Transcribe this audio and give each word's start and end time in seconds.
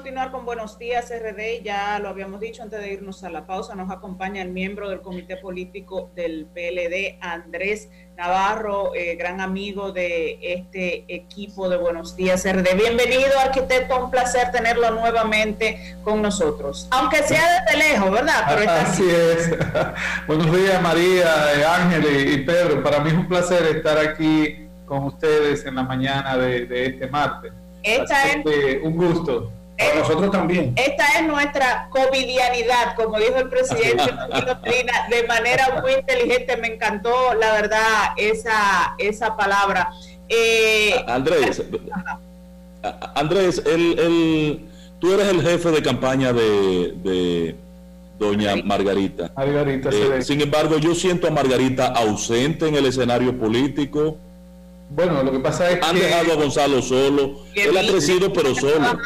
continuar 0.00 0.30
con 0.30 0.46
Buenos 0.46 0.78
Días 0.78 1.10
RD. 1.10 1.62
Ya 1.62 1.98
lo 1.98 2.08
habíamos 2.08 2.40
dicho 2.40 2.62
antes 2.62 2.80
de 2.80 2.90
irnos 2.90 3.22
a 3.22 3.28
la 3.28 3.46
pausa. 3.46 3.74
Nos 3.74 3.90
acompaña 3.90 4.40
el 4.40 4.48
miembro 4.48 4.88
del 4.88 5.02
Comité 5.02 5.36
Político 5.36 6.10
del 6.14 6.46
PLD, 6.46 7.18
Andrés 7.20 7.90
Navarro, 8.16 8.94
eh, 8.94 9.16
gran 9.16 9.42
amigo 9.42 9.92
de 9.92 10.38
este 10.40 11.04
equipo 11.06 11.68
de 11.68 11.76
Buenos 11.76 12.16
Días 12.16 12.50
RD. 12.50 12.76
Bienvenido, 12.76 13.38
arquitecto. 13.44 14.02
Un 14.02 14.10
placer 14.10 14.50
tenerlo 14.50 14.90
nuevamente 14.92 15.98
con 16.02 16.22
nosotros. 16.22 16.88
Aunque 16.92 17.22
sea 17.22 17.62
desde 17.66 17.90
lejos, 17.90 18.10
¿verdad? 18.10 18.80
Así 18.80 19.04
es. 19.06 19.50
Buenos 20.26 20.50
días, 20.50 20.80
María, 20.80 21.58
eh, 21.58 21.64
Ángel 21.66 22.32
y 22.32 22.38
Pedro. 22.38 22.82
Para 22.82 23.00
mí 23.00 23.10
es 23.10 23.16
un 23.16 23.28
placer 23.28 23.64
estar 23.76 23.98
aquí 23.98 24.66
con 24.86 25.04
ustedes 25.04 25.66
en 25.66 25.74
la 25.74 25.82
mañana 25.82 26.38
de, 26.38 26.86
este 26.86 27.06
martes. 27.06 27.52
Esta 27.82 28.30
es, 28.32 28.82
un 28.82 28.96
gusto. 28.96 29.59
Para 29.80 29.94
nosotros 29.94 30.30
también. 30.30 30.74
Esta 30.76 31.06
es 31.18 31.26
nuestra 31.26 31.88
covidianidad, 31.90 32.94
como 32.96 33.18
dijo 33.18 33.36
el 33.36 33.48
presidente 33.48 34.12
de 35.10 35.26
manera 35.26 35.80
muy 35.80 35.92
inteligente. 35.92 36.56
Me 36.58 36.74
encantó, 36.74 37.34
la 37.34 37.52
verdad, 37.52 38.12
esa, 38.16 38.94
esa 38.98 39.36
palabra. 39.36 39.90
Eh, 40.28 40.94
Andrés, 41.06 41.62
Andrés, 43.14 43.62
el, 43.66 44.68
tú 44.98 45.12
eres 45.14 45.28
el 45.28 45.42
jefe 45.42 45.70
de 45.70 45.82
campaña 45.82 46.32
de, 46.32 47.56
doña 48.18 48.56
Margarita. 48.56 49.32
Margarita 49.34 49.88
eh, 49.90 50.22
sin 50.22 50.42
embargo, 50.42 50.76
yo 50.78 50.94
siento 50.94 51.26
a 51.26 51.30
Margarita 51.30 51.86
ausente 51.86 52.68
en 52.68 52.74
el 52.74 52.84
escenario 52.86 53.36
político 53.38 54.18
bueno, 54.90 55.22
lo 55.22 55.30
que 55.30 55.38
pasa 55.38 55.70
es 55.70 55.74
Han 55.74 55.80
que... 55.80 55.86
Han 55.86 55.94
dejado 56.10 56.32
a 56.32 56.36
Gonzalo 56.36 56.82
solo. 56.82 57.44
Él 57.54 57.78
ha 57.78 57.82
crecido, 57.82 58.32
pero 58.32 58.54
solo. 58.56 58.98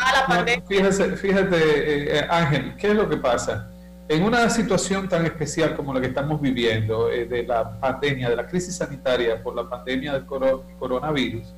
fíjate, 0.66 1.16
fíjate 1.16 1.56
eh, 1.56 2.18
eh, 2.18 2.26
Ángel, 2.30 2.74
¿qué 2.76 2.88
es 2.88 2.94
lo 2.94 3.08
que 3.08 3.18
pasa? 3.18 3.70
En 4.08 4.22
una 4.22 4.48
situación 4.48 5.08
tan 5.08 5.26
especial 5.26 5.76
como 5.76 5.92
la 5.92 6.00
que 6.00 6.06
estamos 6.06 6.40
viviendo, 6.40 7.10
eh, 7.10 7.26
de 7.26 7.42
la 7.42 7.78
pandemia, 7.80 8.30
de 8.30 8.36
la 8.36 8.46
crisis 8.46 8.76
sanitaria 8.76 9.42
por 9.42 9.54
la 9.54 9.68
pandemia 9.68 10.14
del 10.14 10.24
coronavirus, 10.24 11.54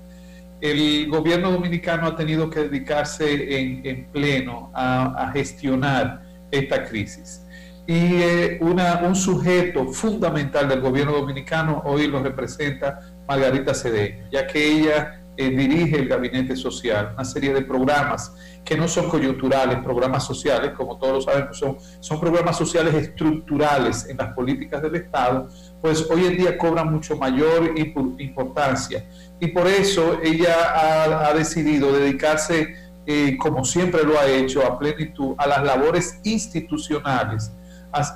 el 0.61 1.09
gobierno 1.09 1.53
dominicano 1.53 2.09
ha 2.09 2.17
tenido 2.17 2.51
que 2.51 2.61
dedicarse 2.61 3.61
en, 3.61 4.07
pleno 4.11 4.73
a, 4.75 5.31
gestionar 5.35 6.23
esta 6.51 6.85
crisis. 6.85 7.43
Y 7.87 8.23
una, 8.61 9.03
un 9.07 9.15
sujeto 9.15 9.87
fundamental 9.93 10.69
del 10.69 10.81
gobierno 10.81 11.13
dominicano 11.13 11.83
hoy 11.85 12.07
lo 12.07 12.23
representa 12.23 13.16
Margarita 13.27 13.75
Cedeño, 13.75 14.29
ya 14.31 14.47
que 14.47 14.81
ella 14.81 15.23
eh, 15.39 15.51
dirige 15.51 15.99
el 15.99 16.09
gabinete 16.09 16.57
social, 16.57 17.11
una 17.13 17.25
serie 17.25 17.53
de 17.53 17.61
programas 17.61 18.33
que 18.65 18.75
no 18.75 18.89
son 18.89 19.11
coyunturales, 19.11 19.79
programas 19.85 20.25
sociales, 20.25 20.73
como 20.75 20.97
todos 20.97 21.13
lo 21.13 21.21
sabemos, 21.21 21.59
son, 21.59 21.77
son 22.01 22.19
programas 22.19 22.57
sociales 22.57 22.95
estructurales 22.95 24.09
en 24.09 24.17
las 24.17 24.33
políticas 24.33 24.81
del 24.81 24.97
Estado, 24.97 25.49
pues 25.83 26.09
hoy 26.11 26.25
en 26.25 26.39
día 26.39 26.57
cobran 26.57 26.91
mucho 26.91 27.17
mayor 27.17 27.75
importancia. 27.77 29.05
Y 29.39 29.49
por 29.49 29.67
eso 29.67 30.21
ella 30.25 31.29
ha, 31.29 31.35
decidido 31.35 31.93
dedicarse, 31.93 32.75
eh, 33.05 33.37
como 33.39 33.63
siempre 33.67 34.05
lo 34.05 34.19
ha 34.19 34.27
hecho, 34.27 34.65
a 34.67 34.79
plenitud 34.79 35.35
a 35.37 35.47
las 35.47 35.63
labores 35.63 36.19
institucionales, 36.25 37.53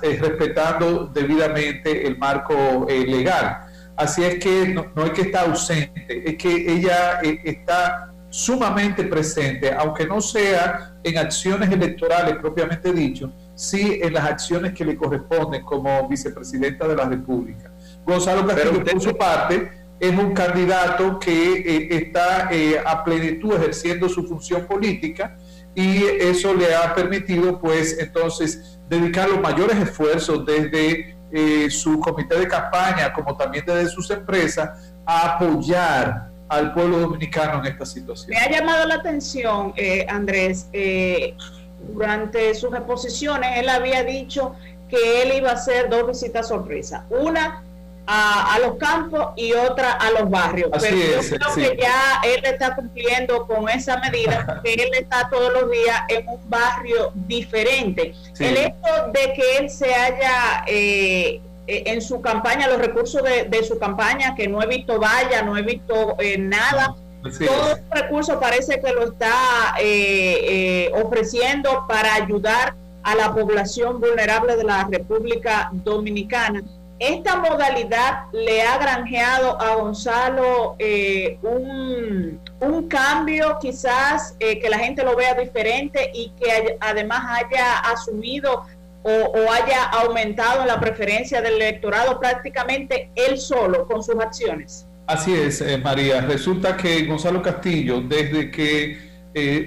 eh, 0.01 0.17
respetando 0.19 1.05
debidamente 1.05 2.07
el 2.07 2.17
marco 2.17 2.87
legal 2.89 3.70
Así 4.01 4.23
es 4.23 4.39
que 4.39 4.67
no, 4.69 5.05
es 5.05 5.11
que 5.11 5.21
está 5.21 5.41
ausente, 5.41 6.23
es 6.25 6.35
que 6.35 6.73
ella 6.73 7.21
eh, 7.21 7.39
está 7.45 8.11
sumamente 8.31 9.03
presente, 9.03 9.71
aunque 9.71 10.07
no 10.07 10.19
sea 10.21 10.95
en 11.03 11.19
acciones 11.19 11.69
electorales 11.69 12.37
propiamente 12.37 12.91
dicho, 12.93 13.31
sí 13.53 13.99
en 14.01 14.13
las 14.13 14.25
acciones 14.25 14.73
que 14.73 14.83
le 14.85 14.95
corresponden 14.95 15.63
como 15.63 16.07
vicepresidenta 16.07 16.87
de 16.87 16.95
la 16.95 17.05
República. 17.05 17.71
Gonzalo 18.03 18.47
Castillo, 18.47 18.83
por 18.83 19.01
su 19.01 19.15
parte, 19.15 19.71
es 19.99 20.17
un 20.17 20.33
candidato 20.33 21.19
que 21.19 21.59
eh, 21.59 21.87
está 21.91 22.49
eh, 22.51 22.81
a 22.83 23.03
plenitud 23.03 23.53
ejerciendo 23.53 24.09
su 24.09 24.23
función 24.23 24.65
política 24.65 25.37
y 25.75 26.03
eso 26.03 26.55
le 26.55 26.73
ha 26.73 26.95
permitido, 26.95 27.61
pues, 27.61 27.99
entonces, 27.99 28.79
dedicar 28.89 29.29
los 29.29 29.41
mayores 29.41 29.77
esfuerzos 29.77 30.43
desde 30.43 31.20
eh, 31.31 31.69
su 31.69 31.99
comité 31.99 32.37
de 32.37 32.47
campaña, 32.47 33.13
como 33.13 33.35
también 33.35 33.63
desde 33.65 33.89
sus 33.89 34.09
empresas, 34.11 34.93
a 35.05 35.35
apoyar 35.35 36.29
al 36.49 36.73
pueblo 36.73 36.99
dominicano 36.99 37.59
en 37.59 37.71
esta 37.71 37.85
situación. 37.85 38.29
Me 38.29 38.37
ha 38.37 38.49
llamado 38.49 38.85
la 38.85 38.95
atención, 38.95 39.73
eh, 39.77 40.05
Andrés, 40.09 40.67
eh, 40.73 41.35
durante 41.93 42.53
sus 42.53 42.73
exposiciones, 42.73 43.57
él 43.57 43.69
había 43.69 44.03
dicho 44.03 44.55
que 44.89 45.23
él 45.23 45.31
iba 45.33 45.51
a 45.51 45.53
hacer 45.53 45.89
dos 45.89 46.07
visitas 46.07 46.49
sorpresa. 46.49 47.05
Una 47.09 47.63
a, 48.13 48.59
los 48.59 48.75
campos 48.75 49.29
y 49.35 49.53
otra 49.53 49.93
a 49.93 50.11
los 50.11 50.29
barrios. 50.29 50.69
Pero 50.81 50.97
yo 50.97 51.19
creo 51.19 51.55
que 51.55 51.77
ya 51.81 52.21
él 52.23 52.41
está 52.43 52.75
cumpliendo 52.75 53.47
con 53.47 53.69
esa 53.69 53.97
medida, 53.97 54.45
porque 54.45 54.73
él 54.73 54.89
está 54.99 55.29
todos 55.29 55.53
los 55.53 55.71
días 55.71 56.01
en 56.09 56.27
un 56.27 56.49
barrio 56.49 57.11
diferente. 57.13 58.13
El 58.39 58.57
hecho 58.57 59.11
de 59.13 59.33
que 59.33 59.57
él 59.59 59.69
se 59.69 59.93
haya 59.93 60.63
eh, 60.67 61.41
eh, 61.67 61.83
en 61.85 62.01
su 62.01 62.21
campaña, 62.21 62.67
los 62.67 62.79
recursos 62.79 63.21
de, 63.23 63.63
su 63.63 63.79
campaña, 63.79 64.35
que 64.35 64.47
no 64.47 64.61
he 64.61 64.67
visto 64.67 64.99
vaya, 64.99 65.41
no 65.41 65.57
he 65.57 65.61
visto 65.61 66.17
eh, 66.19 66.37
nada. 66.37 66.95
Todo 67.21 67.71
el 67.71 68.01
recurso 68.01 68.39
parece 68.39 68.81
que 68.81 68.91
lo 68.93 69.03
está 69.03 69.75
ofreciendo 70.93 71.85
para 71.87 72.15
ayudar 72.15 72.73
a 73.03 73.15
la 73.15 73.33
población 73.33 73.99
vulnerable 73.99 74.55
de 74.57 74.63
la 74.63 74.87
República 74.91 75.69
Dominicana 75.71 76.63
esta 77.01 77.37
modalidad 77.37 78.25
le 78.31 78.61
ha 78.61 78.77
granjeado 78.77 79.59
a 79.59 79.73
Gonzalo 79.75 80.75
eh, 80.77 81.39
un, 81.41 82.39
cambio 82.87 83.57
quizás 83.59 84.35
eh, 84.39 84.59
que 84.59 84.69
la 84.69 84.77
gente 84.77 85.03
lo 85.03 85.15
vea 85.15 85.33
diferente 85.33 86.11
y 86.13 86.31
que 86.31 86.77
además 86.79 87.21
haya 87.29 87.79
asumido 87.79 88.65
o, 89.03 89.51
haya 89.51 89.85
aumentado 89.85 90.65
la 90.65 90.79
preferencia 90.79 91.41
del 91.41 91.55
electorado 91.55 92.19
prácticamente 92.19 93.09
él 93.15 93.37
solo 93.37 93.87
con 93.87 94.03
sus 94.03 94.15
acciones. 94.15 94.85
Así 95.07 95.33
es, 95.33 95.61
eh, 95.61 95.77
María. 95.77 96.21
Resulta 96.21 96.75
que 96.75 97.05
Gonzalo 97.05 97.41
Castillo, 97.41 98.01
desde 98.01 98.51
que 98.51 99.09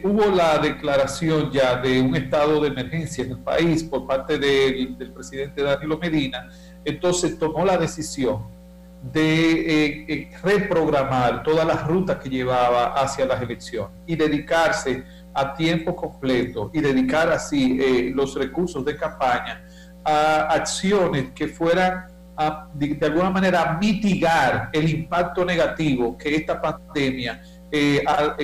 hubo 0.05 0.27
la 0.27 0.59
declaración 0.59 1.51
ya 1.51 1.77
de 1.77 2.01
un 2.01 2.15
estado 2.15 2.61
de 2.61 2.69
emergencia 2.69 3.25
en 3.25 3.31
el 3.33 3.39
país 3.39 3.83
por 3.83 4.06
parte 4.06 4.39
del 4.39 5.12
presidente 5.15 5.62
Danilo 5.62 5.99
Medina, 5.99 6.49
entonces 6.84 7.39
tomó 7.39 7.65
la 7.65 7.77
decisión 7.77 8.55
de 9.12 9.53
eh, 9.53 10.06
eh, 10.09 10.31
reprogramar 10.43 11.43
todas 11.43 11.67
las 11.67 11.87
rutas 11.87 12.17
que 12.17 12.31
llevaba 12.31 12.95
hacia 12.95 13.27
las 13.27 13.43
elecciones 13.43 13.91
y 14.06 14.17
dedicarse 14.17 15.05
a 15.34 15.53
tiempo 15.55 15.95
completo 15.95 16.71
y 16.72 16.81
dedicar 16.81 17.31
así 17.31 17.78
eh, 17.81 18.12
los 18.15 18.34
recursos 18.34 18.84
de 18.84 18.97
campaña 18.97 19.62
a 20.05 20.43
acciones 20.55 21.33
que 21.34 21.49
fueran 21.49 22.06
a, 22.37 22.69
de, 22.72 22.99
alguna 23.03 23.31
manera 23.31 23.77
mitigar 23.81 24.71
el 24.72 24.89
impacto 24.89 25.45
negativo 25.45 26.16
que 26.16 26.34
esta 26.34 26.61
pandemia 26.61 27.43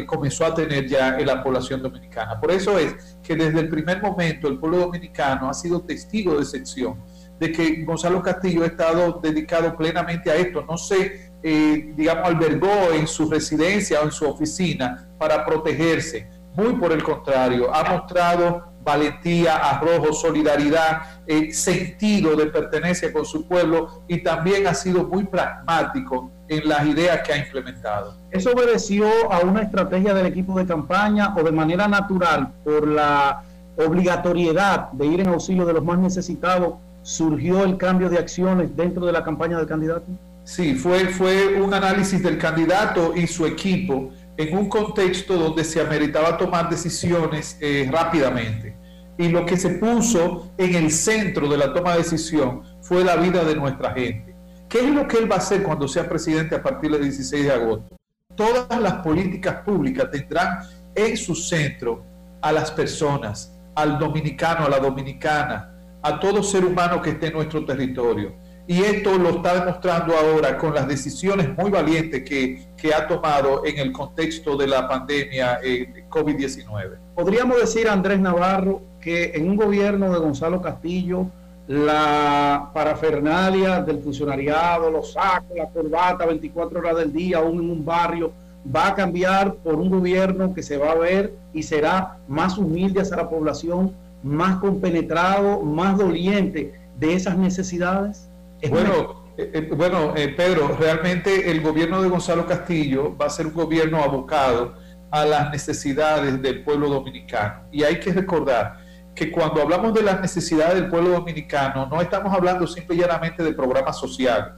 comenzó 0.06 0.44
a 0.44 0.52
tener 0.52 0.88
ya 0.88 1.16
en 1.16 1.24
la 1.24 1.40
población 1.40 1.80
dominicana. 1.80 2.40
Por 2.40 2.50
eso 2.50 2.76
es 2.76 3.16
que 3.22 3.36
desde 3.36 3.60
el 3.60 3.68
primer 3.68 4.02
momento 4.02 4.48
el 4.48 4.58
pueblo 4.58 4.78
dominicano 4.78 5.48
ha 5.48 5.54
sido 5.54 5.80
testigo 5.82 6.34
de 6.34 6.40
excepción 6.40 6.96
de 7.40 7.50
que 7.50 7.82
Gonzalo 7.84 8.22
Castillo 8.22 8.62
ha 8.62 8.66
estado 8.66 9.18
dedicado 9.22 9.74
plenamente 9.74 10.30
a 10.30 10.36
esto. 10.36 10.62
No 10.68 10.76
se, 10.76 11.32
eh, 11.42 11.92
digamos, 11.96 12.28
albergó 12.28 12.92
en 12.92 13.06
su 13.06 13.30
residencia 13.30 14.00
o 14.00 14.04
en 14.04 14.12
su 14.12 14.26
oficina 14.26 15.08
para 15.18 15.44
protegerse. 15.44 16.28
Muy 16.54 16.74
por 16.74 16.92
el 16.92 17.02
contrario, 17.02 17.74
ha 17.74 17.82
mostrado 17.82 18.70
valentía, 18.82 19.56
arrojo, 19.56 20.12
solidaridad, 20.12 21.02
eh, 21.26 21.52
sentido 21.52 22.36
de 22.36 22.46
pertenencia 22.46 23.12
con 23.12 23.24
su 23.24 23.46
pueblo 23.46 24.02
y 24.08 24.22
también 24.22 24.66
ha 24.66 24.74
sido 24.74 25.04
muy 25.04 25.24
pragmático 25.24 26.30
en 26.48 26.68
las 26.68 26.84
ideas 26.86 27.20
que 27.22 27.32
ha 27.32 27.38
implementado. 27.38 28.16
¿Eso 28.30 28.52
obedeció 28.52 29.06
a 29.32 29.40
una 29.40 29.62
estrategia 29.62 30.12
del 30.12 30.26
equipo 30.26 30.58
de 30.58 30.66
campaña 30.66 31.34
o 31.36 31.42
de 31.42 31.52
manera 31.52 31.88
natural 31.88 32.52
por 32.64 32.86
la 32.86 33.44
obligatoriedad 33.76 34.90
de 34.92 35.06
ir 35.06 35.20
en 35.20 35.28
auxilio 35.28 35.64
de 35.64 35.74
los 35.74 35.84
más 35.84 35.98
necesitados 35.98 36.74
surgió 37.02 37.64
el 37.64 37.76
cambio 37.76 38.08
de 38.08 38.18
acciones 38.18 38.76
dentro 38.76 39.06
de 39.06 39.12
la 39.12 39.22
campaña 39.22 39.56
del 39.58 39.66
candidato? 39.66 40.06
Sí, 40.44 40.74
fue, 40.74 41.06
fue 41.08 41.60
un 41.60 41.72
análisis 41.72 42.22
del 42.22 42.38
candidato 42.38 43.14
y 43.14 43.26
su 43.26 43.46
equipo 43.46 44.10
en 44.36 44.56
un 44.56 44.68
contexto 44.68 45.36
donde 45.36 45.64
se 45.64 45.80
ameritaba 45.80 46.36
tomar 46.38 46.70
decisiones 46.70 47.58
eh, 47.60 47.88
rápidamente. 47.90 48.74
Y 49.18 49.28
lo 49.28 49.44
que 49.44 49.56
se 49.56 49.70
puso 49.70 50.50
en 50.56 50.74
el 50.74 50.90
centro 50.90 51.46
de 51.48 51.58
la 51.58 51.74
toma 51.74 51.92
de 51.92 51.98
decisión 51.98 52.62
fue 52.80 53.04
la 53.04 53.16
vida 53.16 53.44
de 53.44 53.54
nuestra 53.54 53.92
gente. 53.92 54.34
¿Qué 54.68 54.78
es 54.78 54.90
lo 54.90 55.06
que 55.06 55.18
él 55.18 55.30
va 55.30 55.36
a 55.36 55.38
hacer 55.38 55.62
cuando 55.62 55.86
sea 55.86 56.08
presidente 56.08 56.54
a 56.54 56.62
partir 56.62 56.90
del 56.90 57.02
16 57.02 57.44
de 57.44 57.52
agosto? 57.52 57.96
Todas 58.34 58.80
las 58.80 58.94
políticas 58.94 59.56
públicas 59.62 60.10
tendrán 60.10 60.60
en 60.94 61.16
su 61.16 61.34
centro 61.34 62.02
a 62.40 62.50
las 62.50 62.70
personas, 62.70 63.52
al 63.74 63.98
dominicano, 63.98 64.64
a 64.64 64.70
la 64.70 64.78
dominicana, 64.78 65.69
a 66.02 66.18
todo 66.18 66.42
ser 66.42 66.64
humano 66.64 67.02
que 67.02 67.10
esté 67.10 67.28
en 67.28 67.34
nuestro 67.34 67.64
territorio. 67.64 68.32
Y 68.66 68.82
esto 68.82 69.18
lo 69.18 69.30
está 69.30 69.64
demostrando 69.64 70.14
ahora 70.16 70.56
con 70.56 70.72
las 70.74 70.86
decisiones 70.86 71.56
muy 71.58 71.70
valientes 71.70 72.22
que, 72.22 72.68
que 72.76 72.94
ha 72.94 73.08
tomado 73.08 73.66
en 73.66 73.78
el 73.78 73.90
contexto 73.90 74.56
de 74.56 74.68
la 74.68 74.86
pandemia 74.86 75.58
eh, 75.62 76.04
COVID-19. 76.08 76.98
Podríamos 77.16 77.60
decir, 77.60 77.88
Andrés 77.88 78.20
Navarro, 78.20 78.82
que 79.00 79.32
en 79.34 79.48
un 79.48 79.56
gobierno 79.56 80.12
de 80.12 80.18
Gonzalo 80.20 80.62
Castillo, 80.62 81.26
la 81.66 82.70
parafernalia 82.72 83.80
del 83.80 83.98
funcionariado, 84.00 84.90
los 84.90 85.14
sacos, 85.14 85.56
la 85.56 85.68
corbata 85.68 86.26
24 86.26 86.78
horas 86.78 86.96
del 86.96 87.12
día, 87.12 87.38
aún 87.38 87.60
en 87.60 87.70
un 87.70 87.84
barrio, 87.84 88.32
va 88.64 88.88
a 88.88 88.94
cambiar 88.94 89.54
por 89.54 89.74
un 89.74 89.90
gobierno 89.90 90.52
que 90.54 90.62
se 90.62 90.76
va 90.76 90.92
a 90.92 90.96
ver 90.96 91.32
y 91.52 91.62
será 91.62 92.18
más 92.28 92.58
humilde 92.58 93.00
hacia 93.00 93.16
la 93.16 93.28
población, 93.28 93.92
más 94.22 94.58
compenetrado, 94.58 95.62
más 95.62 95.98
doliente 95.98 96.74
de 96.98 97.14
esas 97.14 97.36
necesidades? 97.36 98.28
bueno, 98.68 99.24
eh, 99.38 99.50
eh, 99.54 99.70
bueno 99.74 100.14
eh, 100.16 100.28
Pedro, 100.36 100.76
realmente 100.78 101.50
el 101.50 101.62
gobierno 101.62 102.02
de 102.02 102.08
Gonzalo 102.08 102.46
Castillo 102.46 103.16
va 103.16 103.26
a 103.26 103.30
ser 103.30 103.46
un 103.46 103.54
gobierno 103.54 104.02
abocado 104.02 104.74
a 105.10 105.24
las 105.24 105.50
necesidades 105.50 106.40
del 106.42 106.62
pueblo 106.62 106.88
dominicano. 106.88 107.62
Y 107.72 107.82
hay 107.82 107.98
que 107.98 108.12
recordar 108.12 108.78
que 109.14 109.32
cuando 109.32 109.60
hablamos 109.60 109.92
de 109.94 110.02
las 110.02 110.20
necesidades 110.20 110.74
del 110.74 110.88
pueblo 110.88 111.10
dominicano, 111.10 111.86
no 111.86 112.00
estamos 112.00 112.32
hablando 112.32 112.66
simple 112.66 112.96
y 112.96 113.00
llanamente 113.00 113.42
de 113.42 113.52
programas 113.52 113.98
sociales. 113.98 114.52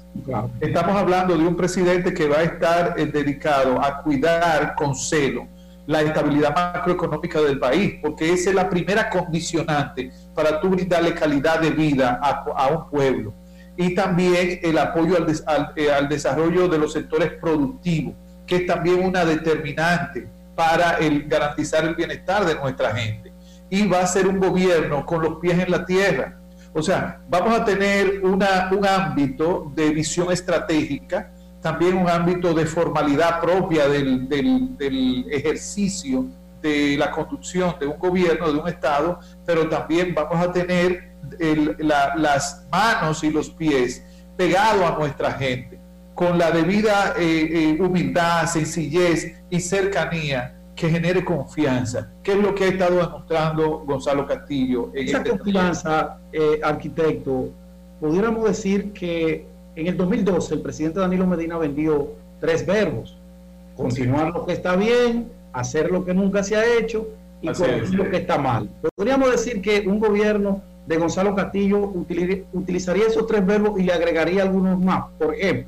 Estamos 0.61 0.95
hablando 0.95 1.37
de 1.39 1.47
un 1.47 1.57
presidente 1.57 2.13
que 2.13 2.29
va 2.29 2.39
a 2.39 2.43
estar 2.43 2.95
dedicado 2.95 3.83
a 3.83 4.03
cuidar 4.03 4.75
con 4.75 4.95
celo 4.95 5.47
la 5.87 6.03
estabilidad 6.03 6.55
macroeconómica 6.55 7.41
del 7.41 7.59
país, 7.59 7.95
porque 8.01 8.33
esa 8.33 8.51
es 8.51 8.57
la 8.57 8.69
primera 8.69 9.11
condicionante 9.11 10.13
para 10.35 10.61
tú 10.61 10.69
brindarle 10.71 11.15
calidad 11.15 11.61
de 11.61 11.71
vida 11.71 12.21
a, 12.23 12.69
un 12.69 12.89
pueblo. 12.89 13.35
Y 13.77 13.95
también 13.95 14.61
el 14.63 14.79
apoyo 14.79 15.17
al, 15.17 15.73
eh, 15.77 15.91
al, 15.91 16.09
desarrollo 16.09 16.69
de 16.69 16.79
los 16.79 16.93
sectores 16.93 17.33
productivos, 17.41 18.15
que 18.47 18.57
es 18.57 18.67
también 18.67 19.03
una 19.03 19.25
determinante 19.25 20.29
para 20.55 20.99
el, 20.99 21.25
garantizar 21.25 21.85
el 21.85 21.95
bienestar 21.95 22.45
de 22.45 22.55
nuestra 22.55 22.95
gente. 22.95 23.33
Y 23.71 23.87
va 23.89 24.01
a 24.01 24.07
ser 24.07 24.27
un 24.29 24.39
gobierno 24.39 25.05
con 25.07 25.23
los 25.23 25.39
pies 25.39 25.59
en 25.59 25.71
la 25.71 25.85
tierra. 25.87 26.39
O 26.75 26.83
sea, 26.83 27.21
vamos 27.29 27.59
a 27.59 27.65
tener 27.65 28.21
una, 28.23 28.71
un 28.71 28.87
ámbito 28.87 29.71
de 29.75 29.91
visión 29.91 30.31
estratégica 30.31 31.31
también 31.63 31.97
un 31.97 32.09
ámbito 32.09 32.53
de 32.53 32.67
formalidad 32.67 33.41
propia 33.41 33.89
del, 33.89 34.29
del, 34.29 35.27
ejercicio 35.31 36.27
de 36.61 36.97
la 36.99 37.11
conducción 37.11 37.77
de 37.81 37.87
un 37.87 37.99
gobierno, 37.99 38.53
de 38.53 38.59
un 38.59 38.69
Estado, 38.69 39.21
pero 39.47 39.69
también 39.69 40.13
vamos 40.15 40.37
a 40.45 40.53
tener 40.53 41.13
las 41.79 42.67
manos 42.71 43.23
y 43.25 43.31
los 43.31 43.49
pies 43.49 44.05
pegados 44.37 44.83
a 44.83 44.99
nuestra 44.99 45.33
gente, 45.33 45.79
con 46.15 46.37
la 46.37 46.51
debida 46.51 47.15
eh, 47.17 47.49
eh, 47.77 47.81
humildad, 47.81 48.47
sencillez 48.47 49.33
y 49.49 49.61
cercanía 49.61 50.59
que 50.75 50.89
genere 50.91 51.25
confianza, 51.25 52.11
que 52.23 52.33
es 52.33 52.39
lo 52.39 52.55
que 52.55 52.65
ha 52.65 52.69
estado 52.69 52.97
demostrando 52.97 53.81
Gonzalo 53.81 54.27
Castillo. 54.27 54.91
En 54.95 55.09
Esa 55.09 55.19
este 55.19 55.31
confianza, 55.31 56.19
eh, 56.33 56.61
arquitecto, 56.63 57.51
pudiéramos 58.01 58.45
decir 58.45 58.93
que 58.93 59.52
en 59.77 59.87
el 59.87 59.97
2012 59.97 60.55
el 60.55 60.61
presidente 60.61 61.01
Danilo 61.01 61.27
Medina 61.27 61.59
vendió 61.59 62.11
tres 62.41 62.67
verbos. 62.67 63.17
Continuar 63.77 64.33
lo 64.33 64.45
que 64.45 64.53
está 64.53 64.77
bien, 64.77 65.31
hacer 65.53 65.91
lo 65.91 66.05
que 66.05 66.13
nunca 66.13 66.43
se 66.43 66.57
ha 66.57 66.79
hecho 66.79 67.09
y 67.41 67.49
corregir 67.49 67.95
lo 67.95 68.11
que 68.11 68.19
está 68.19 68.39
mal. 68.39 68.69
Podríamos 68.95 69.31
decir 69.31 69.63
que 69.63 69.81
un 69.87 69.99
gobierno 69.99 70.61
de 70.87 70.97
Gonzalo 70.97 71.35
Castillo 71.35 71.93
utilizaría 72.53 73.07
esos 73.07 73.27
tres 73.27 73.45
verbos 73.47 73.81
y 73.81 73.85
le 73.85 73.93
agregaría 73.93 74.43
algunos 74.43 74.79
más. 74.79 75.05
Por 75.19 75.35
ejemplo, 75.35 75.67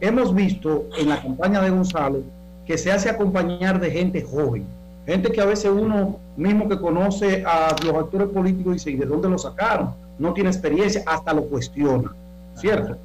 hemos 0.00 0.34
visto 0.34 0.86
en 0.98 1.08
la 1.08 1.20
campaña 1.20 1.60
de 1.60 1.70
Gonzalo 1.70 2.22
que 2.66 2.78
se 2.78 2.90
hace 2.90 3.10
acompañar 3.10 3.80
de 3.80 3.90
gente 3.90 4.22
joven, 4.22 4.64
gente 5.04 5.30
que 5.30 5.40
a 5.40 5.46
veces 5.46 5.70
uno 5.70 6.18
mismo 6.36 6.68
que 6.68 6.78
conoce 6.78 7.44
a 7.44 7.74
los 7.84 7.94
actores 7.96 8.28
políticos 8.28 8.74
dice, 8.74 8.92
¿y 8.92 8.96
de 8.96 9.06
dónde 9.06 9.28
lo 9.28 9.36
sacaron? 9.36 9.90
No 10.18 10.32
tiene 10.32 10.50
experiencia, 10.50 11.02
hasta 11.06 11.32
lo 11.32 11.44
cuestiona, 11.44 12.14
¿cierto? 12.54 12.96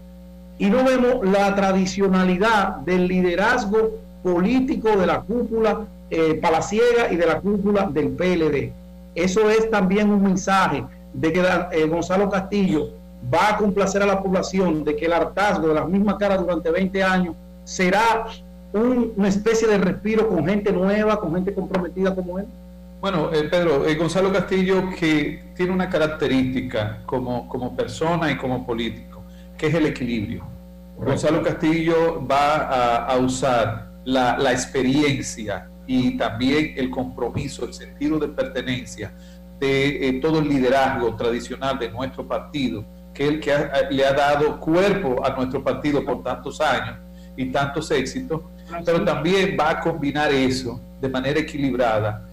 Y 0.60 0.70
no 0.70 0.84
vemos 0.84 1.24
la 1.24 1.54
tradicionalidad 1.56 2.78
del 2.78 3.08
liderazgo 3.08 4.00
político 4.24 4.90
de 4.98 5.06
la 5.06 5.22
cúpula 5.22 5.86
eh, 6.10 6.36
palaciega 6.42 7.12
y 7.12 7.16
de 7.16 7.26
la 7.26 7.40
cúpula 7.40 7.88
del 7.92 8.10
PLD. 8.10 8.72
Eso 9.14 9.50
es 9.50 9.70
también 9.70 10.10
un 10.10 10.24
mensaje 10.24 10.84
de 11.14 11.34
que 11.34 11.44
eh, 11.72 11.86
Gonzalo 11.86 12.30
Castillo 12.30 12.90
va 13.34 13.50
a 13.50 13.58
complacer 13.58 14.02
a 14.02 14.06
la 14.06 14.22
población 14.22 14.84
de 14.84 14.96
que 14.96 15.06
el 15.06 15.14
hartazgo 15.14 15.68
de 15.68 15.74
las 15.74 15.88
mismas 15.88 16.16
caras 16.16 16.40
durante 16.40 16.72
20 16.72 17.04
años 17.04 17.36
será 17.64 18.28
una 18.74 19.28
especie 19.28 19.68
de 19.68 19.78
respiro 19.78 20.28
con 20.28 20.46
gente 20.46 20.72
nueva, 20.72 21.20
con 21.20 21.34
gente 21.34 21.54
comprometida 21.54 22.14
como 22.14 22.40
él. 22.40 22.46
Bueno, 23.02 23.30
eh, 23.32 23.48
Pedro, 23.50 23.84
Gonzalo 23.98 24.32
Castillo 24.34 24.90
que 25.00 25.52
tiene 25.56 25.72
una 25.72 25.90
característica 25.90 27.00
como, 27.06 27.48
como 27.48 27.76
persona 27.76 28.32
y 28.32 28.38
como 28.38 28.66
político 28.66 29.07
que 29.58 29.68
es 29.68 29.74
el 29.74 29.88
equilibrio. 29.88 30.46
Gonzalo 30.98 31.44
Castillo 31.44 32.26
va 32.26 33.06
a, 33.06 33.18
usar 33.18 33.92
la, 34.06 34.52
experiencia 34.52 35.70
y 35.86 36.18
también 36.18 36.74
el 36.76 36.90
compromiso, 36.90 37.66
el 37.66 37.74
sentido 37.74 38.20
de 38.20 38.30
pertenencia 38.30 39.14
de 39.60 40.08
eh, 40.08 40.14
todo 40.22 40.40
el 40.40 40.50
liderazgo 40.50 41.16
tradicional 41.16 41.80
de 41.80 41.90
nuestro 41.90 42.28
partido, 42.28 42.86
que 43.14 43.24
es 43.24 43.30
el 43.30 43.40
que 43.40 43.52
le 43.92 44.06
ha 44.06 44.14
dado 44.14 44.60
cuerpo 44.60 45.24
a 45.26 45.36
nuestro 45.36 45.64
partido 45.64 46.04
por 46.04 46.24
tantos 46.24 46.62
años 46.62 46.98
y 47.36 47.46
tantos 47.52 47.90
éxitos, 47.92 48.42
pero 48.86 49.04
también 49.04 49.56
va 49.60 49.72
a 49.72 49.80
combinar 49.80 50.32
eso 50.32 50.80
de 51.00 51.10
manera 51.10 51.40
equilibrada 51.40 52.27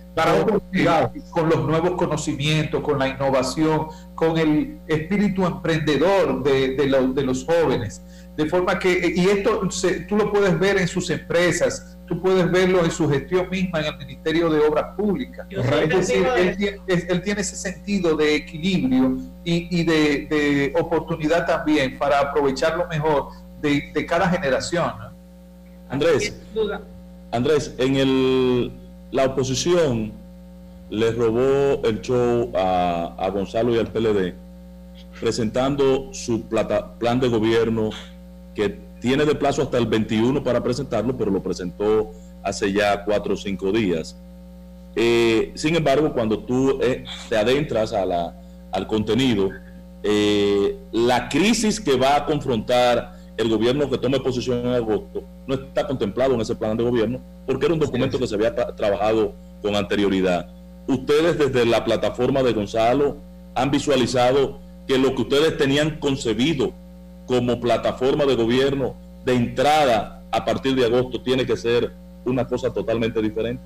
con, 1.30 1.48
los 1.48 1.66
nuevos 1.66 1.92
conocimientos, 1.92 2.80
con 2.82 2.98
la 2.98 3.08
innovación, 3.08 3.88
con 4.14 4.38
el 4.38 4.78
espíritu 4.86 5.44
emprendedor 5.44 6.42
de, 6.42 6.76
de, 6.76 7.22
los 7.22 7.44
jóvenes. 7.44 8.02
De 8.36 8.46
forma 8.46 8.78
que, 8.78 9.12
y 9.14 9.26
esto 9.26 9.68
tú 10.08 10.16
lo 10.16 10.32
puedes 10.32 10.58
ver 10.58 10.78
en 10.78 10.88
sus 10.88 11.10
empresas, 11.10 11.96
tú 12.06 12.20
puedes 12.20 12.50
verlo 12.50 12.84
en 12.84 12.90
su 12.90 13.08
gestión 13.08 13.48
misma 13.50 13.80
en 13.80 13.86
el 13.86 13.98
Ministerio 13.98 14.50
de 14.50 14.60
Obras 14.60 14.96
Públicas. 14.96 15.46
Es 15.50 15.88
decir, 15.88 16.26
él 16.36 16.56
tiene, 16.56 16.80
él 16.86 17.22
tiene, 17.22 17.40
ese 17.40 17.56
sentido 17.56 18.16
de 18.16 18.36
equilibrio 18.36 19.16
y, 19.44 19.80
y 19.80 19.84
de, 19.84 20.26
de, 20.28 20.74
oportunidad 20.78 21.46
también 21.46 21.98
para 21.98 22.20
aprovechar 22.20 22.76
lo 22.76 22.86
mejor 22.88 23.28
de, 23.60 23.90
de 23.92 24.06
cada 24.06 24.28
generación. 24.28 24.92
Andrés, 25.88 26.34
Andrés, 27.30 27.74
en 27.78 27.96
el 27.96 28.83
la 29.14 29.26
oposición 29.26 30.10
le 30.90 31.12
robó 31.12 31.80
el 31.84 32.00
show 32.00 32.50
a, 32.52 33.30
Gonzalo 33.32 33.72
y 33.72 33.78
al 33.78 33.86
PLD 33.86 34.34
presentando 35.20 36.12
su 36.12 36.42
plan 36.42 37.20
de 37.20 37.28
gobierno 37.28 37.90
que 38.56 38.76
tiene 39.00 39.24
de 39.24 39.36
plazo 39.36 39.62
hasta 39.62 39.78
el 39.78 39.86
21 39.86 40.42
para 40.42 40.60
presentarlo, 40.64 41.16
pero 41.16 41.30
lo 41.30 41.40
presentó 41.40 42.10
hace 42.42 42.72
ya 42.72 43.04
cuatro 43.04 43.34
o 43.34 43.36
cinco 43.36 43.70
días. 43.70 44.16
Eh, 44.96 45.52
sin 45.54 45.76
embargo, 45.76 46.12
cuando 46.12 46.40
tú 46.40 46.80
eh, 46.82 47.04
te 47.28 47.36
adentras 47.36 47.92
a 47.92 48.34
al 48.72 48.86
contenido, 48.88 49.50
eh, 50.02 50.76
la 50.90 51.28
crisis 51.28 51.80
que 51.80 51.96
va 51.96 52.16
a 52.16 52.26
confrontar 52.26 53.12
el 53.36 53.48
gobierno 53.48 53.90
que 53.90 53.98
tome 53.98 54.20
posición 54.20 54.60
en 54.60 54.74
agosto 54.74 55.24
no 55.46 55.54
está 55.54 55.86
contemplado 55.86 56.34
en 56.34 56.40
ese 56.40 56.54
plan 56.54 56.76
de 56.76 56.84
gobierno 56.84 57.20
porque 57.46 57.66
era 57.66 57.74
un 57.74 57.80
documento 57.80 58.18
que 58.18 58.26
se 58.26 58.34
había 58.34 58.54
trabajado 58.54 59.34
con 59.62 59.74
anterioridad. 59.74 60.48
Ustedes 60.86 61.38
desde 61.38 61.66
la 61.66 61.84
plataforma 61.84 62.42
de 62.42 62.52
Gonzalo 62.52 63.16
han 63.54 63.70
visualizado 63.70 64.60
que 64.86 64.98
lo 64.98 65.14
que 65.14 65.22
ustedes 65.22 65.56
tenían 65.56 65.98
concebido 65.98 66.72
como 67.26 67.60
plataforma 67.60 68.24
de 68.24 68.34
gobierno 68.36 68.94
de 69.24 69.34
entrada 69.34 70.22
a 70.30 70.44
partir 70.44 70.74
de 70.74 70.84
agosto 70.84 71.22
tiene 71.22 71.46
que 71.46 71.56
ser 71.56 71.92
una 72.24 72.46
cosa 72.46 72.72
totalmente 72.72 73.20
diferente. 73.22 73.62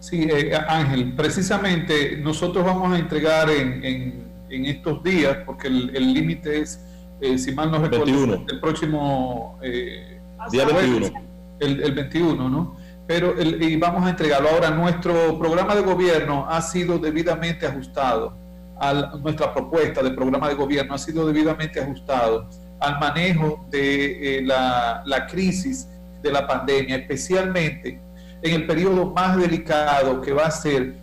Sí, 0.00 0.28
eh, 0.30 0.52
Ángel, 0.68 1.14
precisamente 1.14 2.16
nosotros 2.16 2.64
vamos 2.64 2.92
a 2.92 2.98
entregar 2.98 3.48
en, 3.50 4.26
estos 4.48 5.02
días, 5.02 5.38
porque 5.44 5.68
el 5.68 6.14
límite 6.14 6.60
es 6.60 6.85
eh, 7.20 7.38
si 7.38 7.52
mal 7.52 7.70
no 7.70 7.78
recuerdo, 7.78 8.44
el 8.48 8.60
próximo 8.60 9.58
eh, 9.62 10.20
día 10.50 10.64
21. 10.64 11.26
El, 11.58 11.92
21, 11.92 12.48
¿no? 12.48 12.76
Pero 13.06 13.34
y 13.40 13.76
vamos 13.76 14.04
a 14.04 14.10
entregarlo. 14.10 14.50
Ahora, 14.50 14.70
nuestro 14.70 15.38
programa 15.38 15.74
de 15.74 15.82
gobierno 15.82 16.46
ha 16.48 16.60
sido 16.60 16.98
debidamente 16.98 17.66
ajustado, 17.66 18.36
a 18.78 18.92
nuestra 19.22 19.54
propuesta 19.54 20.02
de 20.02 20.10
programa 20.10 20.48
de 20.48 20.54
gobierno 20.54 20.94
ha 20.94 20.98
sido 20.98 21.26
debidamente 21.26 21.80
ajustado 21.80 22.46
al 22.78 22.98
manejo 23.00 23.64
de 23.70 24.38
eh, 24.38 24.42
la, 24.42 25.02
la 25.06 25.26
crisis 25.26 25.88
de 26.22 26.30
la 26.30 26.46
pandemia, 26.46 26.96
especialmente 26.96 27.98
en 28.42 28.54
el 28.54 28.66
periodo 28.66 29.06
más 29.06 29.38
delicado 29.38 30.20
que 30.20 30.32
va 30.32 30.46
a 30.46 30.50
ser 30.50 30.94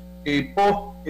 post, 0.55 1.08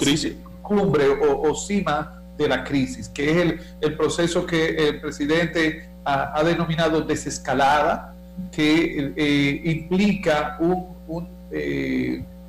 crisis 0.00 0.36
cumbre 0.64 1.04
o, 1.08 1.54
cima 1.54 2.23
de 2.36 2.48
la 2.48 2.64
crisis, 2.64 3.08
que 3.08 3.30
es 3.30 3.60
el, 3.80 3.96
proceso 3.96 4.46
que 4.46 4.88
el 4.88 5.00
presidente 5.00 5.88
ha, 6.04 6.42
denominado 6.42 7.00
desescalada, 7.02 8.14
que 8.50 9.62
implica 9.64 10.58
un, 10.58 11.28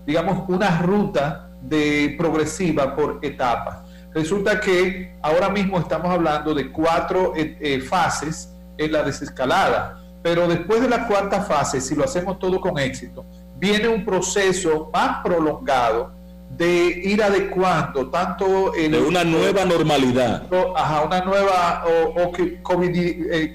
digamos, 0.05 0.49
una 0.49 0.81
ruta 0.81 1.49
de 1.61 2.15
progresiva 2.17 2.95
por 2.95 3.19
etapas. 3.21 3.79
Resulta 4.13 4.61
que 4.61 5.13
ahora 5.21 5.49
mismo 5.49 5.77
estamos 5.77 6.09
hablando 6.09 6.53
de 6.53 6.71
cuatro 6.71 7.33
eh, 7.35 7.57
eh, 7.59 7.81
fases 7.81 8.49
en 8.77 8.93
la 8.93 9.03
desescalada, 9.03 10.01
pero 10.23 10.47
después 10.47 10.81
de 10.81 10.87
la 10.87 11.05
cuarta 11.05 11.41
fase, 11.41 11.81
si 11.81 11.95
lo 11.95 12.05
hacemos 12.05 12.39
todo 12.39 12.61
con 12.61 12.79
éxito, 12.79 13.25
viene 13.57 13.89
un 13.89 14.05
proceso 14.05 14.89
más 14.93 15.21
prolongado 15.21 16.13
de 16.57 17.01
ir 17.03 17.21
adecuando 17.23 18.09
tanto 18.09 18.75
en 18.75 18.91
de 18.91 19.01
una 19.01 19.23
nueva 19.23 19.65
normalidad. 19.65 20.43
a 20.75 21.01
una 21.03 21.21
nueva 21.21 21.83
o, 22.15 22.31
COVID, 22.61 22.95
eh, 23.31 23.53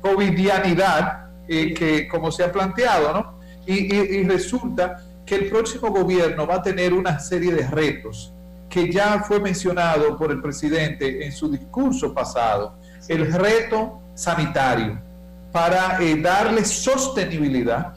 covidianidad 0.00 1.18
que 1.46 2.08
como 2.10 2.30
se 2.30 2.44
ha 2.44 2.52
planteado 2.52 3.12
no 3.12 3.42
y 3.66 4.22
resulta 4.24 5.02
que 5.24 5.36
el 5.36 5.48
próximo 5.48 5.90
gobierno 5.90 6.46
va 6.46 6.56
a 6.56 6.62
tener 6.62 6.92
una 6.92 7.18
serie 7.18 7.54
de 7.54 7.66
retos 7.66 8.32
que 8.72 8.90
ya 8.90 9.22
fue 9.22 9.38
mencionado 9.38 10.16
por 10.16 10.30
el 10.30 10.40
presidente 10.40 11.26
en 11.26 11.30
su 11.30 11.50
discurso 11.50 12.14
pasado, 12.14 12.78
el 13.06 13.30
reto 13.30 14.00
sanitario, 14.14 14.98
para 15.52 16.02
eh, 16.02 16.16
darle 16.16 16.64
sostenibilidad 16.64 17.94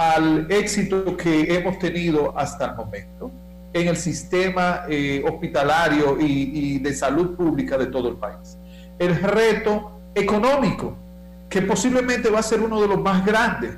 al 0.00 0.50
éxito 0.50 1.14
que 1.14 1.54
hemos 1.54 1.78
tenido 1.78 2.32
hasta 2.34 2.70
el 2.70 2.74
momento 2.74 3.30
en 3.70 3.86
el 3.86 3.98
sistema 3.98 4.84
eh, 4.88 5.22
hospitalario 5.28 6.16
y, 6.18 6.78
de 6.78 6.94
salud 6.94 7.36
pública 7.36 7.76
de 7.76 7.84
todo 7.88 8.08
el 8.08 8.16
país. 8.16 8.56
El 8.98 9.14
reto 9.20 10.00
económico, 10.14 10.96
que 11.50 11.60
posiblemente 11.60 12.30
va 12.30 12.38
a 12.38 12.42
ser 12.42 12.62
uno 12.62 12.80
de 12.80 12.88
los 12.88 12.98
más 12.98 13.26
grandes 13.26 13.76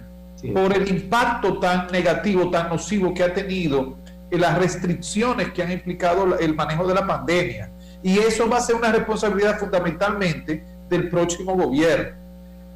por 0.55 0.73
el 0.73 0.88
impacto 0.88 1.59
tan 1.59 1.88
negativo, 1.88 2.50
tan 2.50 2.69
nocivo 2.69 3.12
que 3.12 3.25
ha 3.25 3.35
tenido 3.35 3.99
en 4.31 4.41
las 4.41 4.57
restricciones 4.57 5.50
que 5.50 5.61
han 5.64 5.73
implicado 5.73 6.38
el 6.38 6.55
manejo 6.55 6.87
de 6.87 6.95
la 6.95 7.05
pandemia. 7.05 7.73
Y 8.00 8.21
eso 8.21 8.49
va 8.49 8.59
a 8.59 8.61
ser 8.61 8.76
una 8.76 8.93
responsabilidad 8.93 9.59
fundamentalmente 9.59 10.64
del 10.88 11.09
próximo 11.09 11.57
gobierno. 11.57 12.17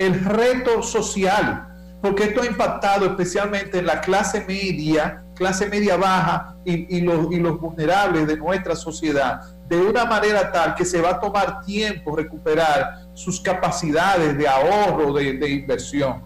El 0.01 0.25
reto 0.25 0.83
social, 0.83 1.76
porque 2.07 2.23
esto 2.23 2.43
ha 2.43 2.47
impactado 2.47 3.05
especialmente 3.07 3.81
en 3.81 3.87
la 3.87 4.01
clase 4.01 4.45
media, 4.47 5.25
clase 5.35 5.69
media 5.69 5.97
baja 5.97 6.57
y, 6.65 7.01
los, 7.01 7.27
vulnerables 7.61 8.29
de 8.29 8.37
nuestra 8.37 8.77
sociedad, 8.77 9.41
de 9.69 9.77
una 9.77 10.05
manera 10.05 10.53
tal 10.53 10.77
que 10.77 10.85
se 10.85 11.01
va 11.01 11.11
a 11.11 11.21
tomar 11.21 11.65
tiempo 11.65 12.15
recuperar 12.15 13.09
sus 13.13 13.41
capacidades 13.41 14.39
de 14.39 14.47
ahorro, 14.47 15.15
de 15.15 15.51
inversión 15.51 16.23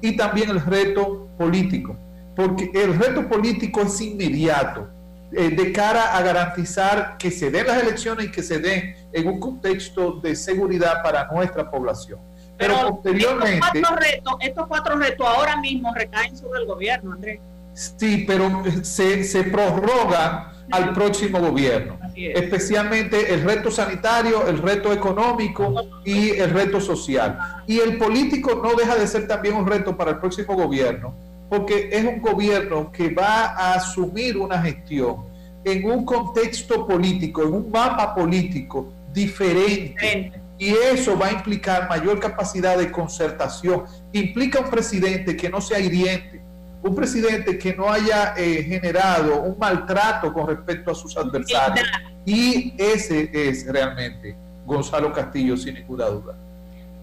y 0.00 0.16
también 0.16 0.50
el 0.50 0.60
reto 0.60 1.26
político, 1.36 1.96
porque 2.36 2.70
el 2.72 2.96
reto 2.96 3.28
político 3.28 3.80
es 3.80 4.00
inmediato 4.00 4.88
eh, 5.32 5.50
de 5.50 5.72
cara 5.72 6.16
a 6.16 6.22
garantizar 6.22 7.16
que 7.18 7.32
se 7.32 7.50
den 7.50 7.66
las 7.66 7.82
elecciones 7.82 8.26
y 8.26 8.30
que 8.30 8.44
se 8.44 8.60
den 8.60 8.94
en 9.12 9.26
un 9.26 9.40
contexto 9.40 10.20
de 10.20 10.36
seguridad 10.36 11.02
para 11.02 11.26
nuestra 11.32 11.68
población. 11.68 12.20
Pero, 12.56 12.90
posteriormente... 12.90 13.56
Estos 13.56 13.80
cuatro, 13.80 13.96
retos, 13.96 14.34
estos 14.40 14.66
cuatro 14.66 14.98
retos 14.98 15.26
ahora 15.26 15.56
mismo 15.56 15.92
recaen 15.94 16.36
sobre 16.36 16.60
el 16.60 16.66
gobierno, 16.66 17.12
Andrés. 17.12 17.40
Sí, 17.74 18.24
pero 18.26 18.62
se, 18.82 19.22
se 19.24 19.44
prorrogan 19.44 20.56
al 20.70 20.92
próximo 20.92 21.40
gobierno, 21.40 21.98
especialmente 22.14 23.32
el 23.32 23.42
reto 23.42 23.70
sanitario, 23.70 24.48
el 24.48 24.58
reto 24.58 24.92
económico 24.92 25.84
y 26.04 26.30
el 26.30 26.50
reto 26.50 26.80
social. 26.80 27.38
Y 27.66 27.78
el 27.78 27.98
político 27.98 28.60
no 28.62 28.74
deja 28.74 28.96
de 28.96 29.06
ser 29.06 29.28
también 29.28 29.54
un 29.54 29.66
reto 29.66 29.96
para 29.96 30.12
el 30.12 30.18
próximo 30.18 30.54
gobierno, 30.54 31.14
porque 31.48 31.90
es 31.92 32.04
un 32.04 32.20
gobierno 32.20 32.90
que 32.90 33.10
va 33.10 33.46
a 33.46 33.74
asumir 33.74 34.36
una 34.36 34.60
gestión 34.62 35.26
en 35.64 35.90
un 35.90 36.04
contexto 36.04 36.86
político, 36.86 37.42
en 37.42 37.52
un 37.52 37.70
mapa 37.70 38.14
político 38.14 38.92
diferente. 39.12 40.32
Y 40.58 40.70
eso 40.70 41.18
va 41.18 41.26
a 41.26 41.32
implicar 41.32 41.88
mayor 41.88 42.18
capacidad 42.18 42.78
de 42.78 42.90
concertación. 42.90 43.84
Implica 44.12 44.60
un 44.60 44.70
presidente 44.70 45.36
que 45.36 45.50
no 45.50 45.60
sea 45.60 45.78
hiriente, 45.78 46.40
un 46.82 46.94
presidente 46.94 47.58
que 47.58 47.74
no 47.74 47.90
haya 47.92 48.34
eh, 48.36 48.62
generado 48.62 49.42
un 49.42 49.58
maltrato 49.58 50.32
con 50.32 50.46
respecto 50.46 50.90
a 50.90 50.94
sus 50.94 51.16
adversarios. 51.16 51.86
Y 52.24 52.74
ese 52.78 53.30
es 53.32 53.66
realmente 53.66 54.36
Gonzalo 54.64 55.12
Castillo, 55.12 55.56
sin 55.56 55.74
ninguna 55.74 56.06
duda. 56.06 56.34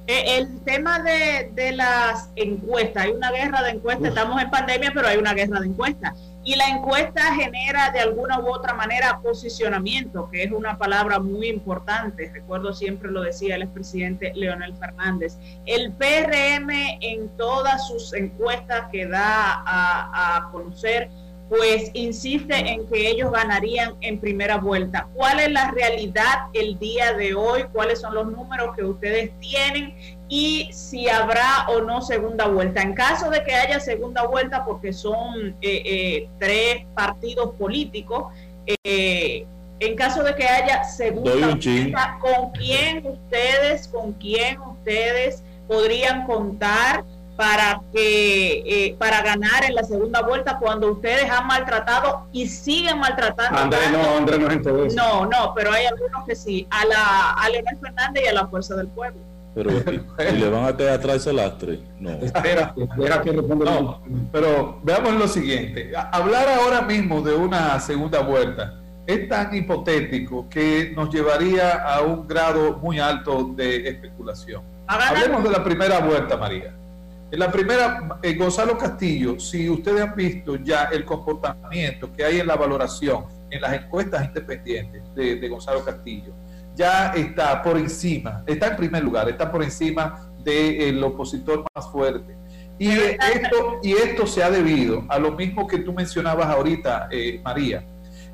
Eh, 0.06 0.38
el 0.38 0.60
tema 0.62 1.00
de, 1.00 1.52
de, 1.56 1.72
las 1.72 2.30
encuestas, 2.36 3.04
hay 3.04 3.12
una 3.12 3.32
guerra 3.32 3.64
de 3.64 3.70
encuestas, 3.70 4.10
estamos 4.10 4.42
en 4.42 4.50
pandemia, 4.50 4.92
pero 4.94 5.08
hay 5.08 5.18
una 5.18 5.34
guerra 5.34 5.62
de 5.62 5.68
encuestas. 5.68 6.14
Y 6.44 6.56
la 6.56 6.68
encuesta 6.68 7.34
genera 7.36 7.92
de 7.92 8.00
alguna 8.00 8.40
u 8.40 8.54
otra 8.54 8.74
manera 8.74 9.20
posicionamiento, 9.22 10.30
que 10.30 10.44
es 10.44 10.52
una 10.52 10.78
palabra 10.78 11.20
muy 11.20 11.48
importante. 11.48 12.32
Recuerdo 12.34 12.74
siempre 12.74 13.12
lo 13.12 13.22
decía 13.22 13.56
el 13.56 13.62
expresidente 13.62 14.34
Leonel 14.36 14.76
Fernández. 14.76 15.38
El 15.66 15.94
PRM 15.94 16.70
en 17.00 17.30
todas 17.38 17.88
sus 17.88 18.14
encuestas 18.14 18.90
que 18.92 19.08
da 19.08 19.64
a, 19.66 20.38
a 20.38 20.52
conocer 20.52 21.10
pues 21.50 21.92
insiste 21.94 22.56
en 22.56 22.88
que 22.88 23.10
ellos 23.10 23.32
ganarían 23.32 23.94
en 24.02 24.20
primera 24.20 24.58
vuelta. 24.58 25.08
¿Cuál 25.14 25.40
es 25.40 25.52
la 25.52 25.70
realidad 25.72 26.48
el 26.54 26.80
día 26.80 27.14
de 27.14 27.36
hoy? 27.36 27.66
¿Cuáles 27.72 28.02
son 28.02 28.16
los 28.16 28.26
números 28.26 28.76
que 28.76 28.84
ustedes 28.84 29.38
tienen? 29.40 29.94
Y 30.36 30.74
si 30.74 31.08
habrá 31.10 31.68
o 31.68 31.82
no 31.82 32.02
segunda 32.02 32.48
vuelta. 32.48 32.82
En 32.82 32.96
caso 32.96 33.30
de 33.30 33.44
que 33.44 33.54
haya 33.54 33.80
segunda 33.80 34.26
vuelta, 34.26 34.66
porque 34.66 34.92
son 34.92 35.56
eh, 35.62 35.84
eh, 35.86 36.30
tres 36.40 36.88
partidos 36.96 37.54
políticos, 37.54 38.34
eh, 38.66 39.46
en 39.80 39.96
caso 39.96 40.24
de 40.24 40.34
que 40.34 40.48
haya 40.48 40.86
segunda 40.86 41.36
vuelta, 41.36 42.18
¿con 42.20 42.50
quién 42.50 43.06
ustedes, 43.06 43.88
con 43.88 44.14
quién 44.14 44.60
ustedes 44.60 45.44
podrían 45.68 46.26
contar? 46.26 47.04
para 47.36 47.82
que 47.92 48.64
eh, 48.66 48.96
para 49.00 49.24
ganar 49.24 49.66
en 49.66 49.74
la 49.74 49.84
segunda 49.84 50.22
vuelta 50.22 50.60
cuando 50.60 50.92
ustedes 50.92 51.28
han 51.32 51.48
maltratado 51.48 52.28
y 52.32 52.48
siguen 52.48 53.00
maltratando. 53.00 53.58
Andrés 53.58 53.92
no, 53.92 54.18
Andrés 54.18 54.40
no 54.40 54.48
es 54.48 54.54
en 54.54 54.62
todo 54.62 54.86
eso. 54.86 54.96
No, 54.96 55.26
no, 55.26 55.54
pero 55.56 55.72
hay 55.72 55.88
algunos 55.88 56.26
que 56.26 56.36
sí, 56.36 56.68
a 56.70 56.86
la 56.86 57.32
a 57.32 57.50
Leonel 57.50 57.80
Fernández 57.80 58.24
y 58.24 58.28
a 58.28 58.34
la 58.34 58.48
fuerza 58.48 58.76
del 58.76 58.88
pueblo. 58.88 59.20
Pero 59.56 59.70
¿y 60.32 60.38
le 60.38 60.50
van 60.50 60.66
a 60.66 60.76
quedar 60.76 60.94
atrás 60.94 61.18
ese 61.18 61.34
lastre. 61.34 61.80
No. 62.00 62.12
Espera, 62.12 62.74
deja 62.98 63.22
que 63.22 63.34
no, 63.34 64.02
pero 64.32 64.80
veamos 64.84 65.14
lo 65.14 65.28
siguiente. 65.28 65.92
Hablar 66.12 66.48
ahora 66.50 66.82
mismo 66.82 67.22
de 67.22 67.34
una 67.36 67.80
segunda 67.80 68.22
vuelta 68.22 68.80
es 69.06 69.28
tan 69.28 69.54
hipotético 69.54 70.48
que 70.50 70.94
nos 70.96 71.14
llevaría 71.14 71.84
a 71.84 72.02
un 72.02 72.28
grado 72.28 72.78
muy 72.78 73.00
alto 73.00 73.52
de 73.56 73.88
especulación. 73.90 74.64
Hablemos 74.88 75.44
de 75.44 75.50
la 75.50 75.64
primera 75.64 76.00
vuelta, 76.00 76.38
María. 76.38 76.74
En 77.34 77.40
la 77.40 77.52
primera, 77.52 78.20
eh, 78.22 78.36
Gonzalo 78.36 78.78
Castillo, 78.78 79.40
si 79.40 79.68
ustedes 79.68 80.04
han 80.04 80.16
visto 80.16 80.56
ya 80.58 80.84
el 80.92 81.04
comportamiento 81.04 82.14
que 82.14 82.24
hay 82.24 82.40
en 82.40 82.46
la 82.46 82.56
valoración, 82.56 83.26
en 83.50 83.60
las 83.60 83.74
encuestas 83.74 84.26
independientes 84.28 85.02
de, 85.16 85.50
Gonzalo 85.50 85.84
Castillo, 85.84 86.32
ya 86.76 87.14
está 87.14 87.62
por 87.62 87.78
encima, 87.78 88.44
está 88.48 88.68
en 88.68 88.78
primer 88.78 89.04
lugar, 89.04 89.30
está 89.30 89.52
por 89.52 89.64
encima 89.64 90.30
del 90.44 91.04
opositor 91.04 91.64
más 91.76 91.92
fuerte. 91.92 92.36
Y 92.80 92.90
esto, 92.90 93.80
y 93.84 93.94
esto 93.94 94.26
se 94.26 94.44
ha 94.44 94.50
debido 94.50 95.06
a 95.08 95.20
lo 95.20 95.32
mismo 95.32 95.68
que 95.68 95.80
tú 95.80 95.94
mencionabas 95.94 96.48
ahorita, 96.48 97.08
eh, 97.12 97.40
María, 97.44 97.86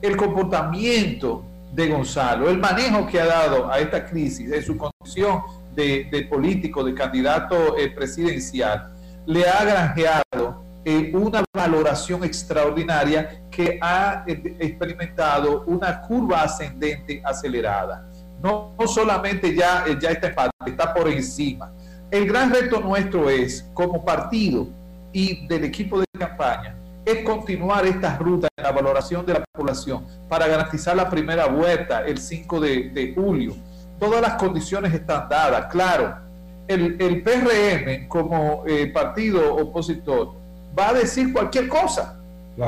el 0.01 0.15
comportamiento 0.15 1.43
de 1.73 1.87
Gonzalo, 1.89 2.49
el 2.49 2.57
manejo 2.57 3.05
que 3.05 3.19
ha 3.19 3.25
dado 3.25 3.71
a 3.71 3.79
esta 3.79 4.05
crisis, 4.05 4.49
de 4.49 4.61
su 4.61 4.77
condición 4.77 5.41
de, 5.75 6.27
político, 6.29 6.83
de 6.83 6.93
candidato 6.93 7.77
eh, 7.77 7.89
presidencial, 7.89 8.93
le 9.25 9.47
ha 9.47 9.63
granjeado 9.63 10.63
eh, 10.83 11.11
una 11.13 11.43
valoración 11.53 12.23
extraordinaria 12.23 13.43
que 13.49 13.77
ha 13.81 14.23
eh, 14.27 14.57
experimentado 14.59 15.63
una 15.67 16.01
curva 16.01 16.43
ascendente 16.43 17.21
acelerada. 17.23 18.09
No, 18.41 18.73
solamente 18.87 19.55
ya, 19.55 19.85
ya 19.99 20.11
está 20.11 20.51
está 20.65 20.93
por 20.93 21.07
encima. 21.09 21.71
El 22.09 22.27
gran 22.27 22.51
reto 22.51 22.79
nuestro 22.79 23.29
es, 23.29 23.69
como 23.73 24.03
partido 24.03 24.67
y 25.11 25.45
del 25.47 25.65
equipo 25.65 25.99
de 25.99 26.05
campaña, 26.17 26.75
es 27.05 27.23
continuar 27.23 27.85
esta 27.85 28.17
ruta 28.17 28.47
en 28.55 28.63
la 28.63 28.71
valoración 28.71 29.25
de 29.25 29.33
la 29.33 29.43
población 29.51 30.05
para 30.27 30.47
garantizar 30.47 30.95
la 30.95 31.09
primera 31.09 31.47
vuelta 31.47 32.05
el 32.05 32.17
5 32.17 32.59
de, 32.59 32.89
de 32.89 33.13
julio 33.13 33.55
todas 33.99 34.21
las 34.21 34.33
condiciones 34.35 34.93
están 34.93 35.29
dadas. 35.29 35.67
Claro, 35.71 36.15
el, 36.67 37.21
PRM 37.21 38.07
como 38.07 38.63
eh, 38.65 38.87
partido 38.87 39.55
opositor 39.55 40.33
va 40.77 40.89
a 40.89 40.93
decir 40.93 41.33
cualquier 41.33 41.67
cosa, 41.67 42.15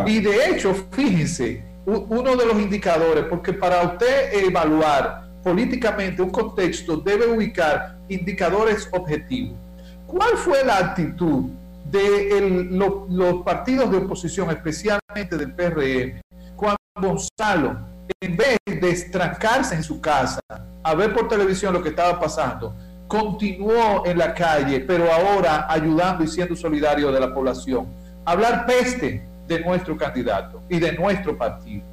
Y 0.05 0.19
de 0.19 0.49
hecho, 0.49 0.73
fíjense, 0.91 1.63
uno 1.85 2.35
de 2.35 2.45
los 2.45 2.59
indicadores, 2.59 3.25
porque 3.25 3.53
para 3.53 3.81
usted 3.83 4.33
evaluar 4.45 5.23
políticamente 5.43 6.21
un 6.21 6.29
contexto 6.29 6.97
debe 6.97 7.27
ubicar 7.27 7.97
indicadores 8.09 8.89
objetivos. 8.91 9.57
¿Cuál 10.05 10.37
fue 10.37 10.63
la 10.63 10.77
actitud 10.77 11.45
de 11.85 12.67
los 13.09 13.43
partidos 13.43 13.91
de 13.91 13.97
oposición, 13.97 14.49
especialmente 14.49 15.37
del 15.37 15.53
PRM, 15.53 16.21
cuando 16.55 16.77
Gonzalo, 16.95 17.77
en 18.19 18.37
vez 18.37 18.57
de 18.65 18.89
estrancarse 18.89 19.75
en 19.75 19.83
su 19.83 19.99
casa 19.99 20.39
a 20.83 20.95
ver 20.95 21.13
por 21.13 21.27
televisión 21.27 21.73
lo 21.73 21.81
que 21.81 21.89
estaba 21.89 22.19
pasando, 22.19 22.75
continuó 23.07 24.05
en 24.05 24.17
la 24.17 24.33
calle, 24.33 24.79
pero 24.81 25.11
ahora 25.11 25.67
ayudando 25.69 26.23
y 26.23 26.27
siendo 26.27 26.55
solidario 26.55 27.11
de 27.11 27.19
la 27.19 27.33
población, 27.33 27.87
hablar 28.23 28.65
peste 28.65 29.25
de 29.47 29.59
nuestro 29.59 29.97
candidato 29.97 30.61
y 30.69 30.79
de 30.79 30.93
nuestro 30.93 31.37
partido 31.37 31.83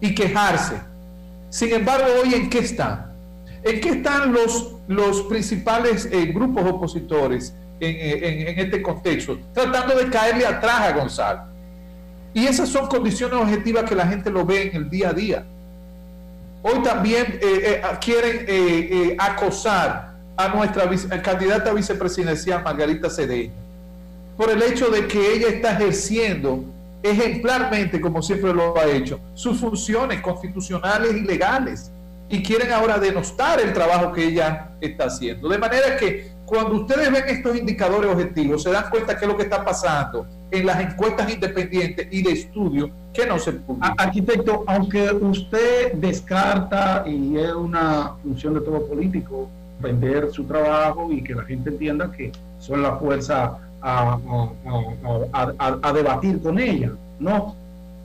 y 0.00 0.14
quejarse. 0.14 0.80
Sin 1.56 1.72
embargo, 1.72 2.04
hoy 2.22 2.34
en 2.34 2.50
qué 2.50 2.58
están? 2.58 3.14
¿En 3.62 3.80
qué 3.80 3.88
están 3.88 4.30
los, 4.30 4.74
los 4.88 5.22
principales 5.22 6.06
eh, 6.12 6.26
grupos 6.26 6.70
opositores 6.70 7.54
en, 7.80 8.46
en, 8.46 8.58
este 8.58 8.82
contexto? 8.82 9.38
Tratando 9.54 9.96
de 9.96 10.10
caerle 10.10 10.44
atrás 10.44 10.80
a 10.82 10.92
Gonzalo. 10.92 11.44
Y 12.34 12.44
esas 12.44 12.68
son 12.68 12.88
condiciones 12.88 13.40
objetivas 13.40 13.84
que 13.84 13.94
la 13.94 14.06
gente 14.06 14.28
lo 14.28 14.44
ve 14.44 14.64
en 14.64 14.76
el 14.76 14.90
día 14.90 15.08
a 15.08 15.12
día. 15.14 15.46
Hoy 16.62 16.82
también 16.82 17.38
eh, 17.40 17.40
eh, 17.40 17.82
quieren 18.04 19.16
acosar 19.18 20.12
a 20.36 20.48
nuestra 20.48 21.22
candidata 21.22 21.72
vicepresidencial 21.72 22.62
Margarita 22.64 23.08
Cedeño 23.08 23.54
por 24.36 24.50
el 24.50 24.62
hecho 24.62 24.90
de 24.90 25.06
que 25.06 25.32
ella 25.32 25.48
está 25.48 25.72
ejerciendo 25.72 26.66
ejemplarmente, 27.10 28.00
como 28.00 28.22
siempre 28.22 28.52
lo 28.52 28.78
ha 28.78 28.86
hecho, 28.86 29.20
sus 29.34 29.58
funciones 29.58 30.20
constitucionales 30.20 31.14
y 31.14 31.20
legales 31.20 31.90
y 32.28 32.42
quieren 32.42 32.72
ahora 32.72 32.98
denostar 32.98 33.60
el 33.60 33.72
trabajo 33.72 34.12
que 34.12 34.24
ella 34.26 34.70
está 34.80 35.04
haciendo. 35.04 35.48
De 35.48 35.58
manera 35.58 35.96
que 35.96 36.32
cuando 36.44 36.76
ustedes 36.76 37.10
ven 37.10 37.24
estos 37.28 37.56
indicadores 37.56 38.10
objetivos, 38.10 38.62
se 38.62 38.70
dan 38.70 38.88
cuenta 38.90 39.16
que 39.16 39.24
es 39.24 39.30
lo 39.30 39.36
que 39.36 39.44
está 39.44 39.64
pasando 39.64 40.26
en 40.50 40.64
las 40.64 40.80
encuestas 40.80 41.32
independientes 41.32 42.06
y 42.10 42.22
de 42.22 42.32
estudio 42.32 42.90
que 43.12 43.26
no 43.26 43.38
se 43.38 43.52
publican. 43.52 43.94
Arquitecto, 43.98 44.64
aunque 44.66 45.10
usted 45.12 45.94
descarta, 45.94 47.04
y 47.06 47.36
es 47.36 47.52
una 47.52 48.12
función 48.22 48.54
de 48.54 48.60
todo 48.60 48.86
político, 48.86 49.48
vender 49.80 50.30
su 50.32 50.44
trabajo 50.44 51.12
y 51.12 51.22
que 51.22 51.34
la 51.34 51.44
gente 51.44 51.70
entienda 51.70 52.10
que 52.10 52.32
son 52.58 52.82
la 52.82 52.96
fuerza 52.96 53.58
a, 53.86 55.92
debatir 55.94 56.42
con 56.42 56.58
ella. 56.58 56.92
No, 57.18 57.54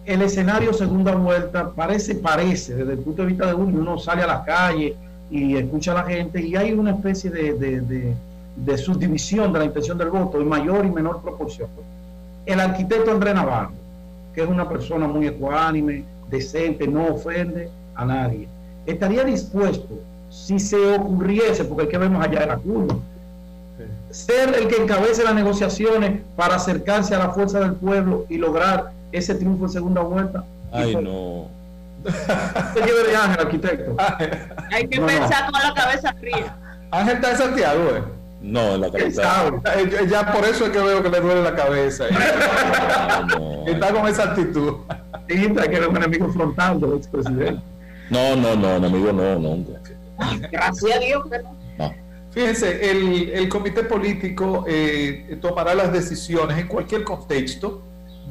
el 0.05 0.21
escenario 0.21 0.73
segunda 0.73 1.15
vuelta 1.15 1.71
parece, 1.71 2.15
parece, 2.15 2.75
desde 2.75 2.93
el 2.93 2.99
punto 2.99 3.23
de 3.23 3.29
vista 3.29 3.47
de 3.47 3.53
uno, 3.53 3.79
uno 3.79 3.97
sale 3.97 4.23
a 4.23 4.27
la 4.27 4.43
calle 4.43 4.95
y 5.29 5.55
escucha 5.55 5.91
a 5.91 5.95
la 5.95 6.03
gente 6.03 6.41
y 6.41 6.55
hay 6.55 6.73
una 6.73 6.91
especie 6.91 7.29
de, 7.29 7.53
de, 7.53 8.15
de, 8.55 8.77
subdivisión 8.77 9.53
de 9.53 9.59
la 9.59 9.65
intención 9.65 9.97
del 9.97 10.09
voto 10.09 10.39
en 10.39 10.47
mayor 10.47 10.85
y 10.85 10.91
menor 10.91 11.21
proporción. 11.21 11.69
El 12.45 12.59
arquitecto 12.59 13.11
Andrés 13.11 13.35
Navarro, 13.35 13.71
que 14.33 14.41
es 14.41 14.47
una 14.47 14.67
persona 14.67 15.07
muy 15.07 15.27
ecuánime, 15.27 16.03
decente, 16.29 16.87
no 16.87 17.07
ofende 17.07 17.69
a 17.95 18.05
nadie, 18.05 18.47
estaría 18.85 19.23
dispuesto, 19.23 19.99
si 20.29 20.59
se 20.59 20.95
ocurriese, 20.95 21.65
porque 21.65 21.83
el 21.83 21.89
que 21.89 21.97
vemos 21.97 22.23
allá 22.23 22.43
era 22.43 22.57
curva, 22.57 22.95
ser 24.11 24.55
el 24.55 24.67
que 24.67 24.81
encabece 24.81 25.23
las 25.23 25.33
negociaciones 25.33 26.21
para 26.35 26.55
acercarse 26.55 27.15
a 27.15 27.19
la 27.19 27.29
fuerza 27.29 27.59
del 27.59 27.73
pueblo 27.73 28.25
y 28.29 28.37
lograr 28.37 28.91
ese 29.11 29.35
triunfo 29.35 29.65
en 29.65 29.71
segunda 29.71 30.01
vuelta. 30.01 30.43
Ay, 30.71 30.95
no. 30.95 31.47
¿Qué 32.03 32.81
lleve 32.81 33.09
de 33.09 33.15
Ángel, 33.15 33.39
arquitecto? 33.39 33.95
Hay 34.71 34.87
que 34.87 34.99
pensar 34.99 35.51
con 35.51 35.61
la 35.61 35.73
cabeza 35.73 36.13
fría. 36.13 36.55
Ángel 36.91 37.15
está 37.15 37.31
en 37.31 37.37
Santiago, 37.37 37.81
¿eh? 37.95 38.03
No, 38.41 38.75
en 38.75 38.81
la 38.81 38.91
cabeza. 38.91 39.51
Eh, 39.75 40.07
ya 40.09 40.33
por 40.33 40.43
eso 40.45 40.65
es 40.65 40.71
que 40.71 40.79
veo 40.79 41.03
que 41.03 41.09
le 41.09 41.19
duele 41.19 41.43
la 41.43 41.55
cabeza. 41.55 42.05
está 43.67 43.93
con 43.93 44.07
esa 44.07 44.23
actitud. 44.23 44.77
Dijiste 45.27 45.69
que 45.69 45.75
era 45.75 45.87
un 45.87 45.97
enemigo 45.97 46.27
frontal 46.33 46.81
del 46.81 46.93
expresidente. 46.93 47.61
No, 48.09 48.35
no, 48.35 48.55
no, 48.55 48.75
enemigo 48.77 49.13
no, 49.13 49.39
nunca. 49.39 49.79
Gracias 50.51 50.95
a 50.95 50.99
Dios 50.99 51.23
que 51.29 51.39
no. 51.39 51.60
Fíjense, 52.31 52.89
el, 52.89 53.49
comité 53.49 53.83
político 53.83 54.63
eh, 54.65 55.37
tomará 55.41 55.75
las 55.75 55.91
decisiones 55.91 56.57
en 56.57 56.67
cualquier 56.67 57.03
contexto 57.03 57.83